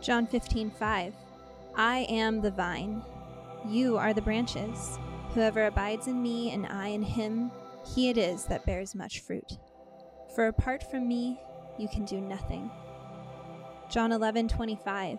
John 0.00 0.26
15:5 0.26 1.12
I 1.74 1.98
am 2.08 2.40
the 2.40 2.50
vine. 2.50 3.02
You 3.66 3.96
are 3.96 4.14
the 4.14 4.22
branches. 4.22 4.98
Whoever 5.34 5.66
abides 5.66 6.06
in 6.06 6.22
me 6.22 6.50
and 6.52 6.66
I 6.66 6.88
in 6.88 7.02
him, 7.02 7.50
he 7.94 8.08
it 8.08 8.16
is 8.16 8.44
that 8.44 8.64
bears 8.64 8.94
much 8.94 9.20
fruit. 9.20 9.58
For 10.34 10.46
apart 10.46 10.88
from 10.88 11.08
me, 11.08 11.40
you 11.78 11.88
can 11.88 12.04
do 12.04 12.20
nothing. 12.20 12.70
John 13.90 14.10
11:25 14.10 15.18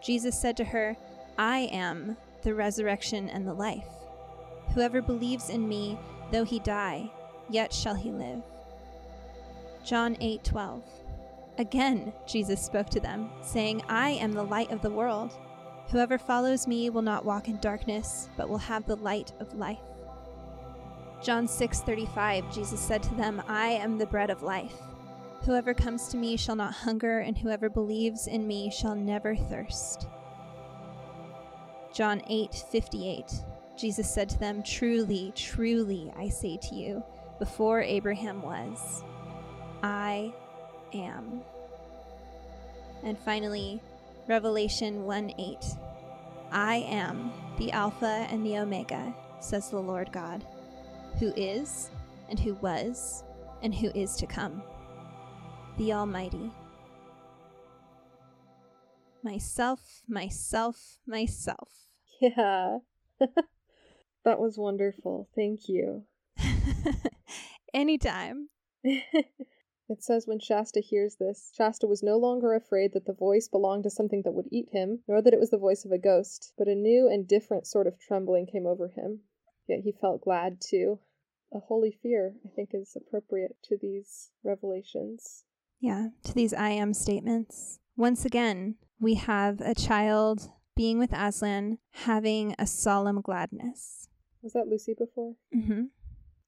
Jesus 0.00 0.38
said 0.38 0.56
to 0.58 0.64
her, 0.64 0.96
I 1.38 1.68
am 1.72 2.16
the 2.42 2.54
resurrection 2.54 3.28
and 3.28 3.46
the 3.46 3.54
life. 3.54 3.88
Whoever 4.74 5.02
believes 5.02 5.50
in 5.50 5.68
me, 5.68 5.98
though 6.30 6.44
he 6.44 6.58
die, 6.58 7.10
yet 7.48 7.72
shall 7.72 7.94
he 7.94 8.10
live. 8.10 8.42
John 9.88 10.16
8:12 10.16 10.82
Again 11.56 12.12
Jesus 12.26 12.60
spoke 12.60 12.90
to 12.90 13.00
them, 13.00 13.30
saying, 13.40 13.80
I 13.88 14.10
am 14.10 14.32
the 14.32 14.42
light 14.42 14.70
of 14.70 14.82
the 14.82 14.90
world. 14.90 15.32
Whoever 15.90 16.18
follows 16.18 16.66
me 16.66 16.90
will 16.90 17.00
not 17.00 17.24
walk 17.24 17.48
in 17.48 17.56
darkness, 17.56 18.28
but 18.36 18.50
will 18.50 18.58
have 18.58 18.84
the 18.84 18.96
light 18.96 19.32
of 19.40 19.54
life. 19.54 19.78
John 21.22 21.46
6:35 21.46 22.52
Jesus 22.52 22.78
said 22.78 23.02
to 23.04 23.14
them, 23.14 23.42
I 23.48 23.68
am 23.68 23.96
the 23.96 24.04
bread 24.04 24.28
of 24.28 24.42
life. 24.42 24.76
Whoever 25.46 25.72
comes 25.72 26.08
to 26.08 26.18
me 26.18 26.36
shall 26.36 26.56
not 26.56 26.74
hunger, 26.74 27.20
and 27.20 27.38
whoever 27.38 27.70
believes 27.70 28.26
in 28.26 28.46
me 28.46 28.70
shall 28.70 28.94
never 28.94 29.34
thirst. 29.34 30.06
John 31.94 32.20
8:58 32.30 33.42
Jesus 33.78 34.12
said 34.12 34.28
to 34.28 34.38
them, 34.38 34.62
Truly, 34.62 35.32
truly, 35.34 36.12
I 36.14 36.28
say 36.28 36.58
to 36.58 36.74
you, 36.74 37.02
before 37.38 37.80
Abraham 37.80 38.42
was, 38.42 39.02
I 39.82 40.32
am. 40.92 41.42
And 43.02 43.18
finally, 43.18 43.80
Revelation 44.26 45.04
1 45.04 45.34
8. 45.38 45.58
I 46.50 46.76
am 46.88 47.32
the 47.58 47.70
Alpha 47.72 48.26
and 48.30 48.44
the 48.44 48.58
Omega, 48.58 49.14
says 49.40 49.70
the 49.70 49.78
Lord 49.78 50.10
God, 50.12 50.44
who 51.18 51.32
is, 51.36 51.90
and 52.28 52.38
who 52.38 52.54
was, 52.54 53.22
and 53.62 53.74
who 53.74 53.90
is 53.94 54.16
to 54.16 54.26
come, 54.26 54.62
the 55.76 55.92
Almighty. 55.92 56.50
Myself, 59.22 60.02
myself, 60.08 60.98
myself. 61.06 61.88
Yeah. 62.20 62.78
that 63.18 64.38
was 64.38 64.56
wonderful. 64.56 65.28
Thank 65.34 65.68
you. 65.68 66.04
Anytime. 67.74 68.48
It 69.88 70.02
says 70.02 70.26
when 70.26 70.38
Shasta 70.38 70.80
hears 70.80 71.16
this, 71.16 71.50
Shasta 71.56 71.86
was 71.86 72.02
no 72.02 72.18
longer 72.18 72.52
afraid 72.52 72.92
that 72.92 73.06
the 73.06 73.14
voice 73.14 73.48
belonged 73.48 73.84
to 73.84 73.90
something 73.90 74.22
that 74.22 74.34
would 74.34 74.48
eat 74.52 74.68
him, 74.70 75.00
nor 75.08 75.22
that 75.22 75.32
it 75.32 75.40
was 75.40 75.50
the 75.50 75.56
voice 75.56 75.84
of 75.84 75.92
a 75.92 75.98
ghost, 75.98 76.52
but 76.58 76.68
a 76.68 76.74
new 76.74 77.08
and 77.08 77.26
different 77.26 77.66
sort 77.66 77.86
of 77.86 77.98
trembling 77.98 78.46
came 78.46 78.66
over 78.66 78.88
him. 78.88 79.20
Yet 79.66 79.80
he 79.84 79.92
felt 79.92 80.22
glad 80.22 80.60
too. 80.60 81.00
A 81.52 81.60
holy 81.60 81.90
fear, 81.90 82.34
I 82.44 82.50
think, 82.54 82.70
is 82.74 82.94
appropriate 82.94 83.56
to 83.64 83.78
these 83.80 84.30
revelations. 84.44 85.44
Yeah, 85.80 86.08
to 86.24 86.34
these 86.34 86.52
I 86.52 86.70
am 86.70 86.92
statements. 86.92 87.78
Once 87.96 88.26
again, 88.26 88.76
we 89.00 89.14
have 89.14 89.60
a 89.60 89.74
child 89.74 90.50
being 90.76 90.98
with 90.98 91.12
Aslan 91.12 91.78
having 91.90 92.54
a 92.58 92.66
solemn 92.66 93.22
gladness. 93.22 94.08
Was 94.42 94.52
that 94.52 94.68
Lucy 94.68 94.94
before? 94.96 95.34
Mm-hmm. 95.56 95.84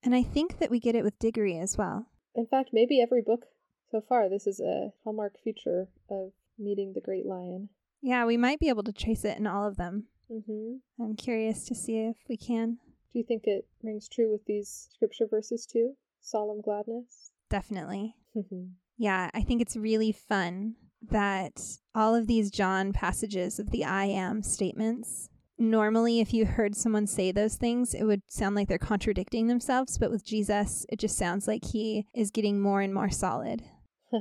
And 0.02 0.14
I 0.14 0.22
think 0.22 0.58
that 0.58 0.70
we 0.70 0.78
get 0.78 0.94
it 0.94 1.04
with 1.04 1.18
Diggory 1.18 1.58
as 1.58 1.78
well. 1.78 2.06
In 2.34 2.46
fact, 2.46 2.70
maybe 2.72 3.00
every 3.00 3.22
book 3.22 3.46
so 3.90 4.00
far, 4.00 4.28
this 4.28 4.46
is 4.46 4.60
a 4.60 4.92
hallmark 5.02 5.34
feature 5.42 5.88
of 6.08 6.32
meeting 6.58 6.92
the 6.92 7.00
great 7.00 7.26
lion. 7.26 7.68
Yeah, 8.02 8.24
we 8.24 8.36
might 8.36 8.60
be 8.60 8.68
able 8.68 8.84
to 8.84 8.92
trace 8.92 9.24
it 9.24 9.38
in 9.38 9.46
all 9.46 9.66
of 9.66 9.76
them. 9.76 10.06
Mm-hmm. 10.30 11.02
I'm 11.02 11.16
curious 11.16 11.64
to 11.66 11.74
see 11.74 11.98
if 11.98 12.16
we 12.28 12.36
can. 12.36 12.78
Do 13.12 13.18
you 13.18 13.24
think 13.24 13.46
it 13.46 13.66
rings 13.82 14.08
true 14.08 14.30
with 14.30 14.44
these 14.46 14.88
scripture 14.94 15.26
verses 15.26 15.66
too? 15.66 15.94
Solemn 16.20 16.60
gladness? 16.60 17.32
Definitely. 17.48 18.14
yeah, 18.96 19.30
I 19.34 19.42
think 19.42 19.60
it's 19.60 19.76
really 19.76 20.12
fun 20.12 20.76
that 21.10 21.60
all 21.94 22.14
of 22.14 22.26
these 22.26 22.50
John 22.50 22.92
passages 22.92 23.58
of 23.58 23.70
the 23.70 23.84
I 23.84 24.04
am 24.04 24.42
statements 24.42 25.29
normally 25.60 26.20
if 26.20 26.32
you 26.32 26.46
heard 26.46 26.74
someone 26.74 27.06
say 27.06 27.30
those 27.30 27.56
things 27.56 27.92
it 27.94 28.04
would 28.04 28.22
sound 28.28 28.56
like 28.56 28.66
they're 28.66 28.78
contradicting 28.78 29.46
themselves 29.46 29.98
but 29.98 30.10
with 30.10 30.24
jesus 30.24 30.86
it 30.88 30.98
just 30.98 31.18
sounds 31.18 31.46
like 31.46 31.64
he 31.66 32.06
is 32.14 32.30
getting 32.30 32.60
more 32.60 32.80
and 32.80 32.94
more 32.94 33.10
solid. 33.10 33.62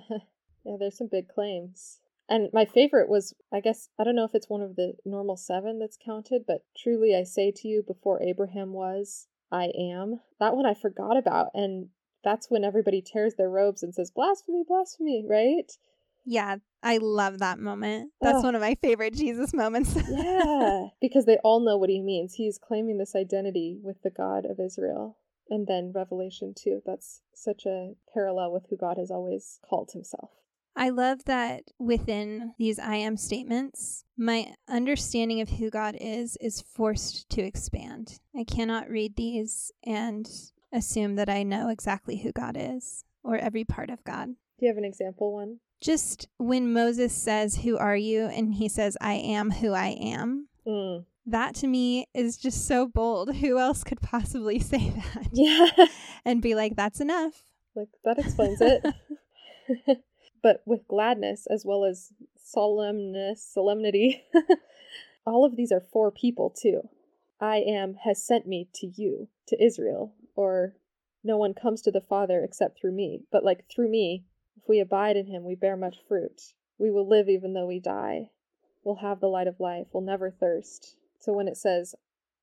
Yeah 0.66 0.76
there's 0.78 0.98
some 0.98 1.08
big 1.08 1.30
claims. 1.30 2.02
And 2.28 2.50
my 2.54 2.66
favorite 2.66 3.10
was 3.10 3.34
i 3.52 3.60
guess 3.60 3.90
i 3.98 4.04
don't 4.04 4.16
know 4.16 4.26
if 4.26 4.36
it's 4.36 4.50
one 4.50 4.62
of 4.62 4.76
the 4.76 4.94
normal 5.06 5.38
seven 5.38 5.80
that's 5.80 5.98
counted 5.98 6.44
but 6.46 6.64
truly 6.78 7.16
i 7.16 7.24
say 7.24 7.52
to 7.56 7.68
you 7.68 7.82
before 7.82 8.22
abraham 8.22 8.74
was 8.74 9.28
i 9.52 9.72
am. 9.78 10.20
That 10.40 10.56
one 10.56 10.66
i 10.66 10.74
forgot 10.74 11.18
about 11.18 11.48
and 11.54 11.90
that's 12.24 12.52
when 12.52 12.66
everybody 12.66 13.02
tears 13.02 13.36
their 13.36 13.50
robes 13.50 13.82
and 13.82 13.96
says 13.96 14.12
blasphemy 14.12 14.64
blasphemy 14.68 15.24
right 15.28 15.72
yeah, 16.26 16.58
I 16.82 16.98
love 16.98 17.40
that 17.40 17.60
moment. 17.60 18.12
That's 18.22 18.40
oh. 18.40 18.44
one 18.44 18.56
of 18.56 18.62
my 18.62 18.76
favorite 18.82 19.14
Jesus 19.14 19.54
moments. 19.54 19.96
yeah, 20.10 20.88
because 21.02 21.26
they 21.26 21.38
all 21.44 21.60
know 21.60 21.78
what 21.78 21.90
he 21.90 22.02
means. 22.02 22.36
He's 22.36 22.58
claiming 22.58 22.98
this 22.98 23.16
identity 23.16 23.78
with 23.82 24.02
the 24.04 24.10
God 24.10 24.46
of 24.46 24.60
Israel. 24.60 25.18
And 25.50 25.66
then 25.68 25.92
Revelation 25.94 26.54
2, 26.56 26.84
that's 26.86 27.22
such 27.34 27.66
a 27.66 27.94
parallel 28.14 28.52
with 28.52 28.68
who 28.70 28.78
God 28.78 28.98
has 28.98 29.10
always 29.10 29.60
called 29.68 29.92
himself. 29.94 30.30
I 30.76 30.90
love 30.90 31.26
that 31.26 31.64
within 31.78 32.54
these 32.58 32.80
I 32.80 32.96
am 32.96 33.18
statements, 33.18 34.06
my 34.16 34.54
understanding 34.70 35.42
of 35.42 35.50
who 35.50 35.70
God 35.70 35.98
is 36.00 36.38
is 36.40 36.62
forced 36.62 37.30
to 37.32 37.42
expand. 37.42 38.20
I 38.38 38.44
cannot 38.44 38.90
read 38.90 39.16
these 39.16 39.72
and 39.84 40.30
assume 40.72 41.16
that 41.16 41.30
I 41.30 41.44
know 41.44 41.70
exactly 41.70 42.18
who 42.20 42.32
God 42.32 42.56
is 42.58 43.04
or 43.24 43.36
every 43.36 43.66
part 43.66 43.90
of 43.90 44.04
God. 44.04 44.28
Do 44.28 44.66
you 44.66 44.68
have 44.68 44.78
an 44.78 44.86
example 44.86 45.34
one? 45.34 45.60
Just 45.82 46.28
when 46.38 46.74
Moses 46.74 47.14
says, 47.14 47.58
Who 47.58 47.78
are 47.78 47.96
you? 47.96 48.26
and 48.26 48.54
he 48.54 48.68
says, 48.68 48.98
I 49.02 49.14
am 49.14 49.52
who 49.52 49.74
I 49.74 49.90
am. 50.00 50.48
Mm. 50.68 51.06
That 51.26 51.56
to 51.56 51.68
me 51.68 52.08
is 52.14 52.38
just 52.38 52.68
so 52.68 52.88
bold. 52.88 53.36
Who 53.38 53.60
else 53.60 53.84
could 53.84 54.02
possibly 54.02 54.60
say 54.72 54.90
that? 54.90 55.30
Yeah. 55.32 55.86
and 56.26 56.42
be 56.42 56.56
like, 56.56 56.76
That's 56.76 57.00
enough. 57.02 57.44
Like, 57.76 57.90
that 58.04 58.20
explains 58.20 58.60
it. 58.62 58.84
but 60.42 60.62
with 60.66 60.88
gladness 60.88 61.48
as 61.50 61.64
well 61.66 61.86
as 61.86 62.12
solemnness, 62.38 63.38
solemnity, 63.38 64.24
all 65.26 65.46
of 65.46 65.56
these 65.56 65.72
are 65.72 65.84
for 65.92 66.12
people 66.12 66.50
too. 66.50 66.90
I 67.40 67.58
am 67.58 67.96
has 68.04 68.22
sent 68.26 68.48
me 68.48 68.68
to 68.76 68.88
you, 68.88 69.30
to 69.48 69.64
Israel, 69.64 70.14
or 70.36 70.74
no 71.24 71.38
one 71.38 71.54
comes 71.54 71.82
to 71.84 71.92
the 71.92 72.02
Father 72.02 72.44
except 72.44 72.80
through 72.80 72.94
me. 72.94 73.22
But 73.32 73.44
like 73.46 73.66
through 73.74 73.90
me, 73.90 74.26
we 74.70 74.80
abide 74.80 75.18
in 75.18 75.26
him, 75.26 75.44
we 75.44 75.56
bear 75.56 75.76
much 75.76 75.98
fruit. 76.08 76.54
We 76.78 76.92
will 76.92 77.10
live 77.10 77.28
even 77.28 77.54
though 77.54 77.66
we 77.66 77.80
die. 77.80 78.30
We'll 78.84 78.98
have 78.98 79.20
the 79.20 79.28
light 79.28 79.48
of 79.48 79.60
life. 79.60 79.88
We'll 79.92 80.04
never 80.04 80.30
thirst. 80.30 80.96
So 81.20 81.34
when 81.34 81.48
it 81.48 81.58
says, 81.58 81.96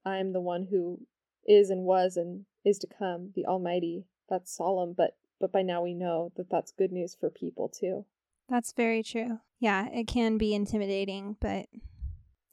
I 0.05 0.19
am 0.19 0.33
the 0.33 0.41
one 0.41 0.67
who 0.71 1.07
is 1.47 1.71
and 1.71 1.85
was 1.85 2.17
and 2.17 2.45
is 2.65 2.79
to 2.81 2.89
come, 2.89 3.31
the 3.35 3.47
Almighty, 3.47 4.05
that's 4.29 4.55
solemn, 4.55 4.93
but 4.93 5.17
but 5.39 5.53
by 5.53 5.63
now 5.63 5.83
we 5.83 5.95
know 5.95 6.33
that 6.37 6.51
that's 6.51 6.73
good 6.73 6.91
news 6.91 7.17
for 7.19 7.31
people 7.31 7.69
too. 7.69 8.05
That's 8.49 8.73
very 8.73 9.03
true. 9.03 9.41
Yeah, 9.61 9.87
it 9.93 10.07
can 10.07 10.37
be 10.39 10.55
intimidating, 10.55 11.37
but 11.41 11.67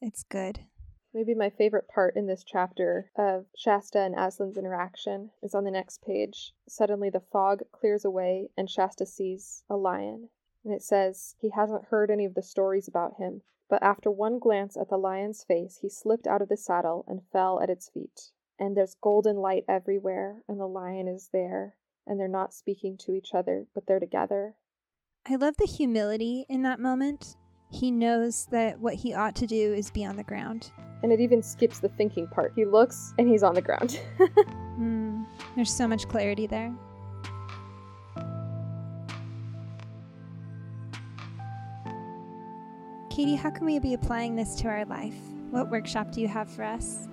it's 0.00 0.22
good. 0.22 0.60
Maybe 1.14 1.32
my 1.32 1.48
favorite 1.48 1.86
part 1.86 2.16
in 2.16 2.26
this 2.26 2.42
chapter 2.42 3.12
of 3.16 3.46
Shasta 3.56 4.00
and 4.00 4.16
Aslan's 4.16 4.58
interaction 4.58 5.30
is 5.44 5.54
on 5.54 5.62
the 5.62 5.70
next 5.70 6.02
page. 6.02 6.52
Suddenly 6.68 7.08
the 7.08 7.20
fog 7.20 7.62
clears 7.70 8.04
away 8.04 8.50
and 8.56 8.68
Shasta 8.68 9.06
sees 9.06 9.62
a 9.70 9.76
lion. 9.76 10.30
And 10.64 10.74
it 10.74 10.82
says 10.82 11.36
he 11.38 11.50
hasn't 11.50 11.84
heard 11.84 12.10
any 12.10 12.24
of 12.24 12.34
the 12.34 12.42
stories 12.42 12.88
about 12.88 13.14
him, 13.18 13.42
but 13.70 13.80
after 13.80 14.10
one 14.10 14.40
glance 14.40 14.76
at 14.76 14.88
the 14.88 14.96
lion's 14.96 15.44
face, 15.44 15.78
he 15.82 15.88
slipped 15.88 16.26
out 16.26 16.42
of 16.42 16.48
the 16.48 16.56
saddle 16.56 17.04
and 17.06 17.20
fell 17.30 17.60
at 17.62 17.70
its 17.70 17.88
feet. 17.88 18.32
And 18.58 18.76
there's 18.76 18.96
golden 19.00 19.36
light 19.36 19.64
everywhere, 19.68 20.42
and 20.48 20.58
the 20.58 20.66
lion 20.66 21.06
is 21.06 21.28
there, 21.32 21.76
and 22.06 22.18
they're 22.18 22.28
not 22.28 22.54
speaking 22.54 22.96
to 22.98 23.12
each 23.12 23.34
other, 23.34 23.66
but 23.74 23.86
they're 23.86 24.00
together. 24.00 24.56
I 25.26 25.36
love 25.36 25.56
the 25.58 25.66
humility 25.66 26.44
in 26.48 26.62
that 26.62 26.80
moment 26.80 27.36
he 27.70 27.90
knows 27.90 28.46
that 28.46 28.78
what 28.78 28.94
he 28.94 29.14
ought 29.14 29.34
to 29.36 29.46
do 29.46 29.74
is 29.74 29.90
be 29.90 30.04
on 30.04 30.16
the 30.16 30.22
ground. 30.22 30.70
And 31.02 31.12
it 31.12 31.20
even 31.20 31.42
skips 31.42 31.80
the 31.80 31.88
thinking 31.88 32.26
part. 32.28 32.52
He 32.54 32.64
looks 32.64 33.12
and 33.18 33.28
he's 33.28 33.42
on 33.42 33.54
the 33.54 33.62
ground. 33.62 34.00
mm, 34.78 35.26
there's 35.54 35.72
so 35.72 35.86
much 35.86 36.08
clarity 36.08 36.46
there. 36.46 36.72
Katie, 43.10 43.36
how 43.36 43.50
can 43.50 43.64
we 43.64 43.78
be 43.78 43.94
applying 43.94 44.34
this 44.34 44.56
to 44.56 44.68
our 44.68 44.84
life? 44.86 45.14
What 45.50 45.70
workshop 45.70 46.10
do 46.10 46.20
you 46.20 46.26
have 46.26 46.50
for 46.50 46.64
us? 46.64 47.06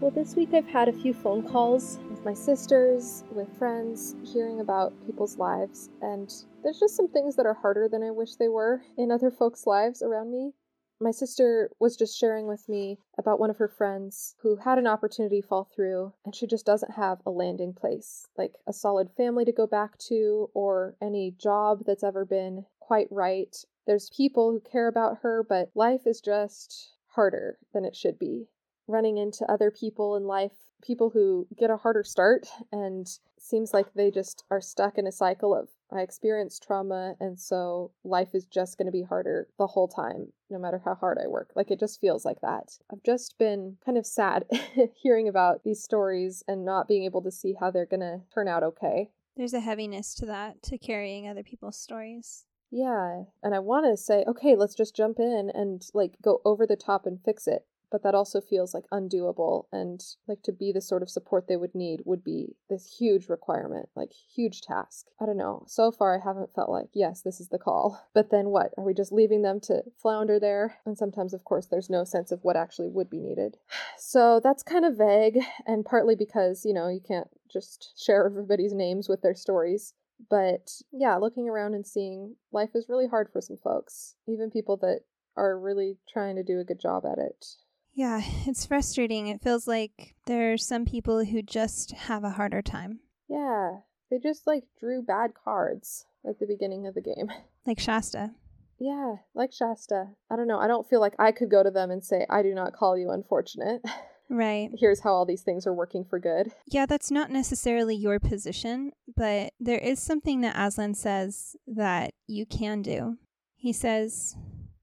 Well, 0.00 0.10
this 0.10 0.34
week 0.34 0.52
I've 0.52 0.66
had 0.66 0.88
a 0.88 0.92
few 0.92 1.14
phone 1.14 1.48
calls 1.48 1.98
with 2.10 2.24
my 2.24 2.34
sisters, 2.34 3.24
with 3.32 3.48
friends, 3.56 4.16
hearing 4.22 4.60
about 4.60 4.92
people's 5.06 5.38
lives, 5.38 5.88
and 6.02 6.30
there's 6.62 6.80
just 6.80 6.96
some 6.96 7.08
things 7.08 7.36
that 7.36 7.46
are 7.46 7.54
harder 7.54 7.88
than 7.88 8.02
I 8.02 8.10
wish 8.10 8.36
they 8.36 8.48
were 8.48 8.82
in 8.96 9.10
other 9.10 9.30
folks' 9.30 9.66
lives 9.66 10.02
around 10.02 10.30
me. 10.30 10.52
My 11.00 11.10
sister 11.10 11.70
was 11.80 11.96
just 11.96 12.18
sharing 12.18 12.46
with 12.46 12.68
me 12.68 12.98
about 13.16 13.40
one 13.40 13.48
of 13.48 13.56
her 13.56 13.68
friends 13.68 14.34
who 14.42 14.56
had 14.56 14.78
an 14.78 14.86
opportunity 14.86 15.40
fall 15.40 15.64
through, 15.64 16.12
and 16.26 16.34
she 16.34 16.46
just 16.46 16.66
doesn't 16.66 16.92
have 16.92 17.20
a 17.24 17.30
landing 17.30 17.72
place, 17.72 18.26
like 18.36 18.56
a 18.66 18.72
solid 18.72 19.10
family 19.16 19.46
to 19.46 19.52
go 19.52 19.66
back 19.66 19.96
to, 20.08 20.50
or 20.52 20.96
any 21.00 21.30
job 21.38 21.84
that's 21.86 22.04
ever 22.04 22.26
been 22.26 22.66
quite 22.80 23.08
right. 23.10 23.56
There's 23.86 24.10
people 24.14 24.50
who 24.50 24.60
care 24.60 24.88
about 24.88 25.18
her, 25.22 25.42
but 25.42 25.70
life 25.74 26.06
is 26.06 26.20
just 26.20 26.92
harder 27.08 27.58
than 27.72 27.86
it 27.86 27.96
should 27.96 28.18
be 28.18 28.48
running 28.90 29.18
into 29.18 29.50
other 29.50 29.70
people 29.70 30.16
in 30.16 30.24
life, 30.24 30.52
people 30.82 31.10
who 31.10 31.46
get 31.58 31.70
a 31.70 31.76
harder 31.76 32.02
start 32.02 32.46
and 32.72 33.06
seems 33.38 33.72
like 33.72 33.92
they 33.94 34.10
just 34.10 34.44
are 34.50 34.60
stuck 34.60 34.98
in 34.98 35.06
a 35.06 35.12
cycle 35.12 35.54
of 35.54 35.68
I 35.92 36.02
experienced 36.02 36.62
trauma 36.62 37.14
and 37.20 37.38
so 37.38 37.90
life 38.04 38.34
is 38.34 38.46
just 38.46 38.78
going 38.78 38.86
to 38.86 38.92
be 38.92 39.02
harder 39.02 39.48
the 39.58 39.66
whole 39.66 39.88
time 39.88 40.32
no 40.48 40.58
matter 40.58 40.80
how 40.84 40.94
hard 40.94 41.18
I 41.22 41.26
work. 41.26 41.50
Like 41.56 41.70
it 41.70 41.80
just 41.80 42.00
feels 42.00 42.24
like 42.24 42.40
that. 42.42 42.78
I've 42.92 43.02
just 43.02 43.38
been 43.38 43.76
kind 43.84 43.98
of 43.98 44.06
sad 44.06 44.44
hearing 44.94 45.28
about 45.28 45.64
these 45.64 45.82
stories 45.82 46.42
and 46.46 46.64
not 46.64 46.88
being 46.88 47.04
able 47.04 47.22
to 47.22 47.30
see 47.30 47.54
how 47.58 47.70
they're 47.70 47.86
going 47.86 48.00
to 48.00 48.20
turn 48.32 48.48
out 48.48 48.62
okay. 48.62 49.10
There's 49.36 49.54
a 49.54 49.60
heaviness 49.60 50.14
to 50.16 50.26
that, 50.26 50.62
to 50.64 50.78
carrying 50.78 51.28
other 51.28 51.42
people's 51.42 51.78
stories. 51.78 52.44
Yeah, 52.70 53.24
and 53.42 53.54
I 53.54 53.58
want 53.58 53.86
to 53.86 53.96
say, 53.96 54.24
okay, 54.28 54.54
let's 54.54 54.74
just 54.74 54.94
jump 54.94 55.18
in 55.18 55.50
and 55.52 55.82
like 55.92 56.14
go 56.22 56.40
over 56.44 56.66
the 56.66 56.76
top 56.76 57.06
and 57.06 57.18
fix 57.24 57.48
it 57.48 57.64
but 57.90 58.02
that 58.02 58.14
also 58.14 58.40
feels 58.40 58.74
like 58.74 58.84
undoable 58.92 59.64
and 59.72 60.02
like 60.28 60.42
to 60.42 60.52
be 60.52 60.72
the 60.72 60.80
sort 60.80 61.02
of 61.02 61.10
support 61.10 61.46
they 61.48 61.56
would 61.56 61.74
need 61.74 62.02
would 62.04 62.22
be 62.22 62.56
this 62.68 62.96
huge 62.98 63.28
requirement 63.28 63.88
like 63.96 64.12
huge 64.12 64.60
task. 64.62 65.06
I 65.20 65.26
don't 65.26 65.36
know. 65.36 65.64
So 65.66 65.90
far 65.90 66.18
i 66.18 66.24
haven't 66.24 66.54
felt 66.54 66.70
like 66.70 66.88
yes 66.92 67.22
this 67.22 67.40
is 67.40 67.48
the 67.48 67.58
call. 67.58 68.00
But 68.14 68.30
then 68.30 68.48
what? 68.48 68.72
Are 68.76 68.84
we 68.84 68.92
just 68.92 69.12
leaving 69.12 69.42
them 69.42 69.60
to 69.62 69.82
flounder 69.96 70.38
there? 70.38 70.78
And 70.84 70.98
sometimes 70.98 71.32
of 71.32 71.44
course 71.44 71.66
there's 71.66 71.90
no 71.90 72.04
sense 72.04 72.32
of 72.32 72.40
what 72.42 72.56
actually 72.56 72.88
would 72.88 73.10
be 73.10 73.20
needed. 73.20 73.56
So 73.98 74.40
that's 74.42 74.62
kind 74.62 74.84
of 74.84 74.96
vague 74.96 75.38
and 75.66 75.84
partly 75.84 76.16
because 76.16 76.64
you 76.64 76.74
know 76.74 76.88
you 76.88 77.00
can't 77.06 77.28
just 77.52 77.92
share 78.02 78.26
everybody's 78.26 78.72
names 78.72 79.08
with 79.08 79.22
their 79.22 79.34
stories. 79.34 79.94
But 80.28 80.82
yeah, 80.92 81.16
looking 81.16 81.48
around 81.48 81.74
and 81.74 81.86
seeing 81.86 82.36
life 82.52 82.70
is 82.74 82.88
really 82.88 83.06
hard 83.06 83.28
for 83.32 83.40
some 83.40 83.56
folks, 83.56 84.16
even 84.26 84.50
people 84.50 84.76
that 84.78 85.00
are 85.36 85.58
really 85.58 85.96
trying 86.12 86.36
to 86.36 86.42
do 86.42 86.60
a 86.60 86.64
good 86.64 86.80
job 86.80 87.04
at 87.06 87.18
it. 87.18 87.46
Yeah, 87.92 88.20
it's 88.46 88.66
frustrating. 88.66 89.28
It 89.28 89.42
feels 89.42 89.66
like 89.66 90.14
there 90.26 90.52
are 90.52 90.58
some 90.58 90.84
people 90.84 91.24
who 91.24 91.42
just 91.42 91.92
have 91.92 92.24
a 92.24 92.30
harder 92.30 92.62
time. 92.62 93.00
Yeah, 93.28 93.78
they 94.10 94.18
just 94.18 94.46
like 94.46 94.64
drew 94.78 95.02
bad 95.02 95.32
cards 95.34 96.06
at 96.28 96.38
the 96.38 96.46
beginning 96.46 96.86
of 96.86 96.94
the 96.94 97.02
game. 97.02 97.30
Like 97.66 97.78
Shasta. 97.78 98.30
Yeah, 98.78 99.16
like 99.34 99.52
Shasta. 99.52 100.06
I 100.30 100.36
don't 100.36 100.48
know. 100.48 100.58
I 100.58 100.66
don't 100.66 100.88
feel 100.88 100.98
like 100.98 101.14
I 101.18 101.30
could 101.30 101.50
go 101.50 101.62
to 101.62 101.70
them 101.70 101.90
and 101.90 102.02
say, 102.02 102.24
I 102.30 102.42
do 102.42 102.54
not 102.54 102.72
call 102.72 102.96
you 102.96 103.10
unfortunate. 103.10 103.82
Right. 104.32 104.70
Here's 104.78 105.00
how 105.00 105.12
all 105.12 105.26
these 105.26 105.42
things 105.42 105.66
are 105.66 105.74
working 105.74 106.04
for 106.04 106.20
good. 106.20 106.52
Yeah, 106.68 106.86
that's 106.86 107.10
not 107.10 107.32
necessarily 107.32 107.96
your 107.96 108.20
position, 108.20 108.92
but 109.16 109.52
there 109.58 109.78
is 109.80 110.00
something 110.00 110.40
that 110.42 110.54
Aslan 110.56 110.94
says 110.94 111.56
that 111.66 112.12
you 112.28 112.46
can 112.46 112.80
do. 112.80 113.18
He 113.56 113.72
says, 113.72 114.36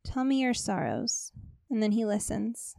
Tell 0.03 0.25
me 0.25 0.41
your 0.41 0.53
sorrows. 0.53 1.31
And 1.69 1.81
then 1.81 1.93
he 1.93 2.05
listens. 2.05 2.75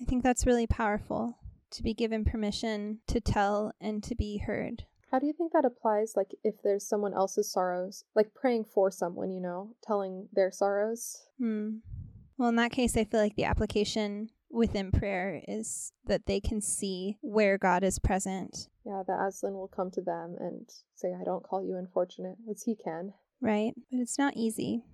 I 0.00 0.04
think 0.04 0.22
that's 0.22 0.46
really 0.46 0.66
powerful 0.66 1.38
to 1.70 1.82
be 1.82 1.94
given 1.94 2.24
permission 2.24 3.00
to 3.08 3.20
tell 3.20 3.72
and 3.80 4.02
to 4.04 4.14
be 4.14 4.38
heard. 4.38 4.84
How 5.10 5.18
do 5.18 5.26
you 5.26 5.32
think 5.32 5.52
that 5.52 5.64
applies, 5.64 6.14
like, 6.16 6.34
if 6.44 6.56
there's 6.62 6.86
someone 6.86 7.14
else's 7.14 7.50
sorrows? 7.50 8.04
Like 8.14 8.34
praying 8.34 8.64
for 8.64 8.90
someone, 8.90 9.30
you 9.30 9.40
know, 9.40 9.74
telling 9.82 10.28
their 10.32 10.50
sorrows? 10.50 11.22
Hmm. 11.38 11.78
Well, 12.36 12.50
in 12.50 12.56
that 12.56 12.72
case, 12.72 12.96
I 12.96 13.04
feel 13.04 13.20
like 13.20 13.34
the 13.34 13.44
application 13.44 14.30
within 14.50 14.92
prayer 14.92 15.42
is 15.48 15.92
that 16.06 16.26
they 16.26 16.40
can 16.40 16.60
see 16.60 17.18
where 17.20 17.58
God 17.58 17.82
is 17.82 17.98
present. 17.98 18.68
Yeah, 18.84 19.02
that 19.06 19.26
Aslan 19.26 19.54
will 19.54 19.68
come 19.68 19.90
to 19.92 20.00
them 20.00 20.36
and 20.38 20.68
say, 20.94 21.14
I 21.18 21.24
don't 21.24 21.42
call 21.42 21.64
you 21.64 21.76
unfortunate, 21.76 22.36
as 22.50 22.62
he 22.62 22.76
can. 22.76 23.12
Right. 23.40 23.72
But 23.90 24.00
it's 24.00 24.18
not 24.18 24.36
easy. 24.36 24.84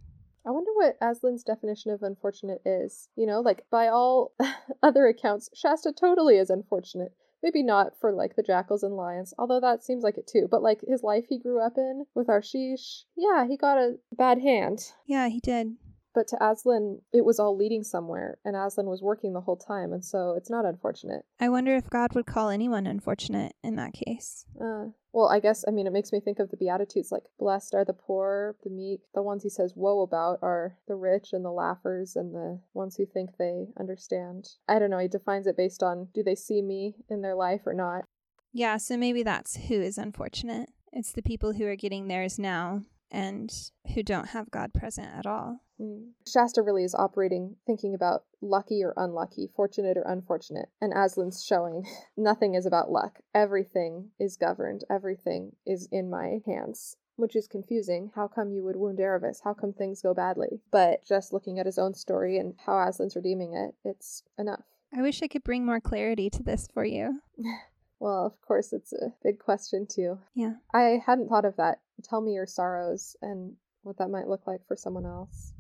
I 0.47 0.51
wonder 0.51 0.71
what 0.75 0.99
Aslan's 1.01 1.43
definition 1.43 1.91
of 1.91 2.03
unfortunate 2.03 2.61
is. 2.65 3.09
You 3.17 3.27
know, 3.27 3.41
like 3.41 3.65
by 3.71 3.89
all 3.89 4.33
other 4.83 5.07
accounts, 5.07 5.51
Shasta 5.55 5.93
totally 5.93 6.37
is 6.37 6.51
unfortunate. 6.51 7.13
Maybe 7.43 7.63
not 7.63 7.93
for 8.01 8.13
like 8.13 8.37
the 8.37 8.43
jackals 8.43 8.83
and 8.83 8.97
lions, 8.97 9.35
although 9.39 9.61
that 9.61 9.85
seems 9.85 10.03
like 10.03 10.17
it 10.17 10.27
too. 10.27 10.49
But 10.51 10.63
like 10.63 10.81
his 10.87 11.03
life 11.03 11.27
he 11.29 11.39
grew 11.39 11.61
up 11.61 11.75
in 11.77 12.07
with 12.15 12.29
Arsheesh, 12.29 13.05
yeah, 13.17 13.47
he 13.47 13.57
got 13.57 13.77
a 13.79 13.97
bad 14.13 14.41
hand. 14.41 14.93
Yeah, 15.07 15.29
he 15.29 15.41
did. 15.41 15.77
But 16.15 16.29
to 16.29 16.43
Aslan, 16.43 17.01
it 17.13 17.25
was 17.25 17.41
all 17.41 17.57
leading 17.57 17.83
somewhere, 17.83 18.39
and 18.45 18.55
Aslan 18.55 18.87
was 18.87 19.03
working 19.03 19.33
the 19.33 19.41
whole 19.41 19.57
time, 19.57 19.93
and 19.93 20.05
so 20.05 20.35
it's 20.37 20.49
not 20.49 20.65
unfortunate. 20.65 21.25
I 21.41 21.49
wonder 21.49 21.75
if 21.75 21.91
God 21.91 22.15
would 22.15 22.25
call 22.25 22.51
anyone 22.51 22.87
unfortunate 22.87 23.55
in 23.65 23.75
that 23.77 23.95
case. 23.95 24.47
Uh, 24.59 24.91
well, 25.15 25.29
I 25.29 25.39
guess, 25.39 25.65
I 25.67 25.71
mean, 25.71 25.87
it 25.87 25.93
makes 25.93 26.11
me 26.11 26.19
think 26.19 26.41
of 26.41 26.51
the 26.51 26.57
Beatitudes 26.57 27.13
like, 27.13 27.23
blessed 27.39 27.73
are 27.73 27.85
the 27.85 27.93
poor, 27.93 28.57
the 28.65 28.71
meek. 28.71 29.03
The 29.15 29.23
ones 29.23 29.45
he 29.45 29.49
says 29.49 29.73
woe 29.77 30.03
about 30.03 30.41
are 30.43 30.77
the 30.89 30.97
rich 30.97 31.29
and 31.33 31.45
the 31.45 31.53
laughers 31.53 32.17
and 32.17 32.35
the 32.35 32.61
ones 32.75 32.97
who 32.97 33.07
think 33.07 33.31
they 33.39 33.69
understand. 33.79 34.49
I 34.69 34.81
don't 34.81 34.91
know, 34.91 34.99
he 34.99 35.07
defines 35.07 35.47
it 35.47 35.57
based 35.57 35.85
on 35.85 36.09
do 36.13 36.25
they 36.25 36.35
see 36.35 36.63
me 36.63 36.97
in 37.09 37.23
their 37.23 37.37
life 37.37 37.61
or 37.65 37.75
not. 37.75 38.05
Yeah, 38.53 38.77
so 38.77 38.97
maybe 38.97 39.23
that's 39.23 39.57
who 39.57 39.75
is 39.75 39.99
unfortunate. 39.99 40.71
It's 40.93 41.13
the 41.13 41.23
people 41.23 41.53
who 41.53 41.67
are 41.67 41.77
getting 41.77 42.09
theirs 42.09 42.37
now 42.37 42.83
and 43.09 43.55
who 43.95 44.03
don't 44.03 44.31
have 44.31 44.51
God 44.51 44.75
present 44.75 45.09
at 45.17 45.27
all. 45.27 45.61
Mm. 45.81 46.11
Shasta 46.27 46.63
really 46.63 46.85
is 46.85 46.95
operating 46.95 47.57
thinking 47.67 47.95
about 47.95 48.25
lucky 48.41 48.83
or 48.85 48.95
unlucky, 48.97 49.51
fortunate 49.55 49.97
or 49.97 50.03
unfortunate. 50.03 50.69
And 50.81 50.93
Aslan's 50.93 51.45
showing 51.45 51.87
nothing 52.17 52.55
is 52.55 52.67
about 52.67 52.91
luck. 52.91 53.21
Everything 53.35 54.11
is 54.19 54.37
governed, 54.37 54.85
everything 54.91 55.53
is 55.67 55.89
in 55.91 56.11
my 56.11 56.41
hands. 56.47 56.97
Which 57.17 57.37
is 57.37 57.47
confusing. 57.47 58.11
How 58.17 58.27
come 58.27 58.51
you 58.51 58.65
would 58.65 58.75
wound 58.75 58.99
Aravis? 58.99 59.39
How 59.45 59.55
come 59.55 59.73
things 59.73 60.03
go 60.03 60.15
badly? 60.15 60.61
But 60.73 61.05
just 61.05 61.33
looking 61.33 61.61
at 61.61 61.67
his 61.67 61.79
own 61.79 61.95
story 61.95 62.39
and 62.39 62.55
how 62.67 62.73
Aslan's 62.73 63.15
redeeming 63.15 63.55
it, 63.55 63.77
it's 63.85 64.25
enough. 64.37 64.65
I 64.93 65.01
wish 65.01 65.23
I 65.23 65.29
could 65.29 65.45
bring 65.45 65.65
more 65.65 65.79
clarity 65.81 66.29
to 66.31 66.43
this 66.43 66.67
for 66.75 66.85
you. 66.85 67.21
Well, 68.01 68.27
of 68.27 68.39
course, 68.43 68.75
it's 68.75 68.93
a 68.93 69.15
big 69.23 69.39
question, 69.39 69.87
too. 69.87 70.19
Yeah. 70.35 70.55
I 70.75 71.01
hadn't 71.07 71.29
thought 71.29 71.47
of 71.47 71.57
that. 71.57 71.81
Tell 72.03 72.21
me 72.21 72.33
your 72.33 72.47
sorrows 72.47 73.17
and 73.23 73.55
what 73.83 73.97
that 73.97 74.11
might 74.11 74.29
look 74.29 74.47
like 74.47 74.67
for 74.67 74.77
someone 74.77 75.07
else. 75.07 75.55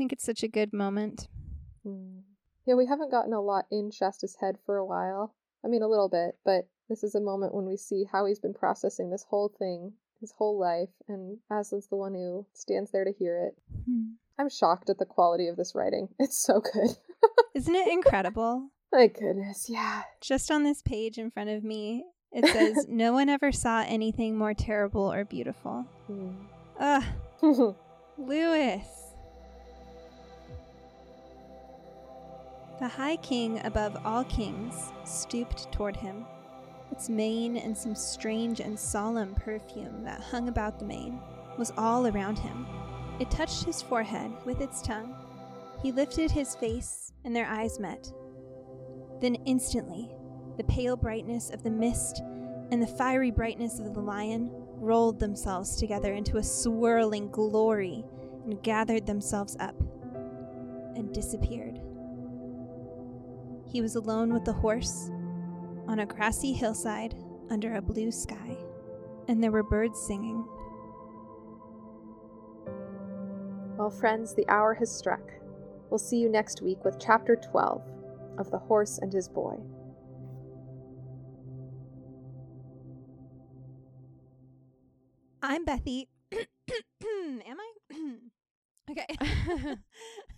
I 0.00 0.02
think 0.02 0.14
it's 0.14 0.24
such 0.24 0.42
a 0.42 0.48
good 0.48 0.72
moment. 0.72 1.28
Mm. 1.86 2.22
Yeah, 2.64 2.74
we 2.74 2.86
haven't 2.86 3.10
gotten 3.10 3.34
a 3.34 3.40
lot 3.42 3.66
in 3.70 3.90
Shasta's 3.90 4.34
head 4.40 4.56
for 4.64 4.78
a 4.78 4.86
while. 4.86 5.34
I 5.62 5.68
mean, 5.68 5.82
a 5.82 5.88
little 5.88 6.08
bit, 6.08 6.38
but 6.42 6.66
this 6.88 7.04
is 7.04 7.14
a 7.14 7.20
moment 7.20 7.54
when 7.54 7.66
we 7.66 7.76
see 7.76 8.06
how 8.10 8.24
he's 8.24 8.38
been 8.38 8.54
processing 8.54 9.10
this 9.10 9.26
whole 9.28 9.52
thing 9.58 9.92
his 10.22 10.32
whole 10.32 10.58
life, 10.58 10.88
and 11.06 11.36
Aslan's 11.52 11.88
the 11.88 11.96
one 11.96 12.14
who 12.14 12.46
stands 12.54 12.90
there 12.92 13.04
to 13.04 13.12
hear 13.12 13.44
it. 13.44 13.58
Hmm. 13.84 14.12
I'm 14.38 14.48
shocked 14.48 14.88
at 14.88 14.96
the 14.98 15.04
quality 15.04 15.48
of 15.48 15.58
this 15.58 15.74
writing. 15.74 16.08
It's 16.18 16.42
so 16.42 16.60
good. 16.60 16.96
Isn't 17.54 17.74
it 17.74 17.88
incredible? 17.92 18.70
My 18.90 19.06
goodness, 19.08 19.66
yeah. 19.68 20.04
Just 20.22 20.50
on 20.50 20.62
this 20.62 20.80
page 20.80 21.18
in 21.18 21.30
front 21.30 21.50
of 21.50 21.62
me, 21.62 22.04
it 22.32 22.46
says, 22.46 22.86
No 22.88 23.12
one 23.12 23.28
ever 23.28 23.52
saw 23.52 23.84
anything 23.86 24.38
more 24.38 24.54
terrible 24.54 25.12
or 25.12 25.26
beautiful. 25.26 25.84
Hmm. 26.06 26.30
Ugh. 26.78 27.74
Lewis. 28.16 28.99
The 32.80 32.88
High 32.88 33.16
King 33.16 33.60
above 33.66 33.94
all 34.06 34.24
kings 34.24 34.94
stooped 35.04 35.70
toward 35.70 35.94
him. 35.94 36.24
Its 36.90 37.10
mane 37.10 37.58
and 37.58 37.76
some 37.76 37.94
strange 37.94 38.58
and 38.58 38.78
solemn 38.78 39.34
perfume 39.34 40.02
that 40.04 40.22
hung 40.22 40.48
about 40.48 40.78
the 40.78 40.86
mane 40.86 41.20
was 41.58 41.74
all 41.76 42.06
around 42.06 42.38
him. 42.38 42.66
It 43.18 43.30
touched 43.30 43.64
his 43.64 43.82
forehead 43.82 44.32
with 44.46 44.62
its 44.62 44.80
tongue. 44.80 45.14
He 45.82 45.92
lifted 45.92 46.30
his 46.30 46.54
face, 46.54 47.12
and 47.22 47.36
their 47.36 47.46
eyes 47.46 47.78
met. 47.78 48.10
Then 49.20 49.34
instantly, 49.44 50.10
the 50.56 50.64
pale 50.64 50.96
brightness 50.96 51.50
of 51.50 51.62
the 51.62 51.70
mist 51.70 52.22
and 52.70 52.82
the 52.82 52.86
fiery 52.86 53.30
brightness 53.30 53.78
of 53.78 53.92
the 53.92 54.00
lion 54.00 54.50
rolled 54.76 55.20
themselves 55.20 55.76
together 55.76 56.14
into 56.14 56.38
a 56.38 56.42
swirling 56.42 57.30
glory 57.30 58.06
and 58.46 58.62
gathered 58.62 59.04
themselves 59.06 59.54
up 59.60 59.78
and 60.96 61.12
disappeared. 61.12 61.78
He 63.70 63.80
was 63.80 63.94
alone 63.94 64.32
with 64.32 64.44
the 64.44 64.52
horse 64.52 65.10
on 65.86 66.00
a 66.00 66.06
grassy 66.06 66.52
hillside 66.52 67.14
under 67.50 67.76
a 67.76 67.82
blue 67.82 68.10
sky, 68.10 68.56
and 69.28 69.42
there 69.42 69.52
were 69.52 69.62
birds 69.62 70.00
singing. 70.00 70.44
Well, 73.76 73.90
friends, 73.90 74.34
the 74.34 74.48
hour 74.48 74.74
has 74.74 74.94
struck. 74.94 75.22
We'll 75.88 75.98
see 75.98 76.18
you 76.18 76.28
next 76.28 76.62
week 76.62 76.84
with 76.84 76.98
Chapter 77.00 77.36
12 77.36 77.82
of 78.38 78.50
The 78.50 78.58
Horse 78.58 78.98
and 78.98 79.12
His 79.12 79.28
Boy. 79.28 79.56
I'm 85.42 85.64
Bethy. 85.64 86.08
Am 86.32 87.56
I? 87.58 88.18
okay. 88.90 89.76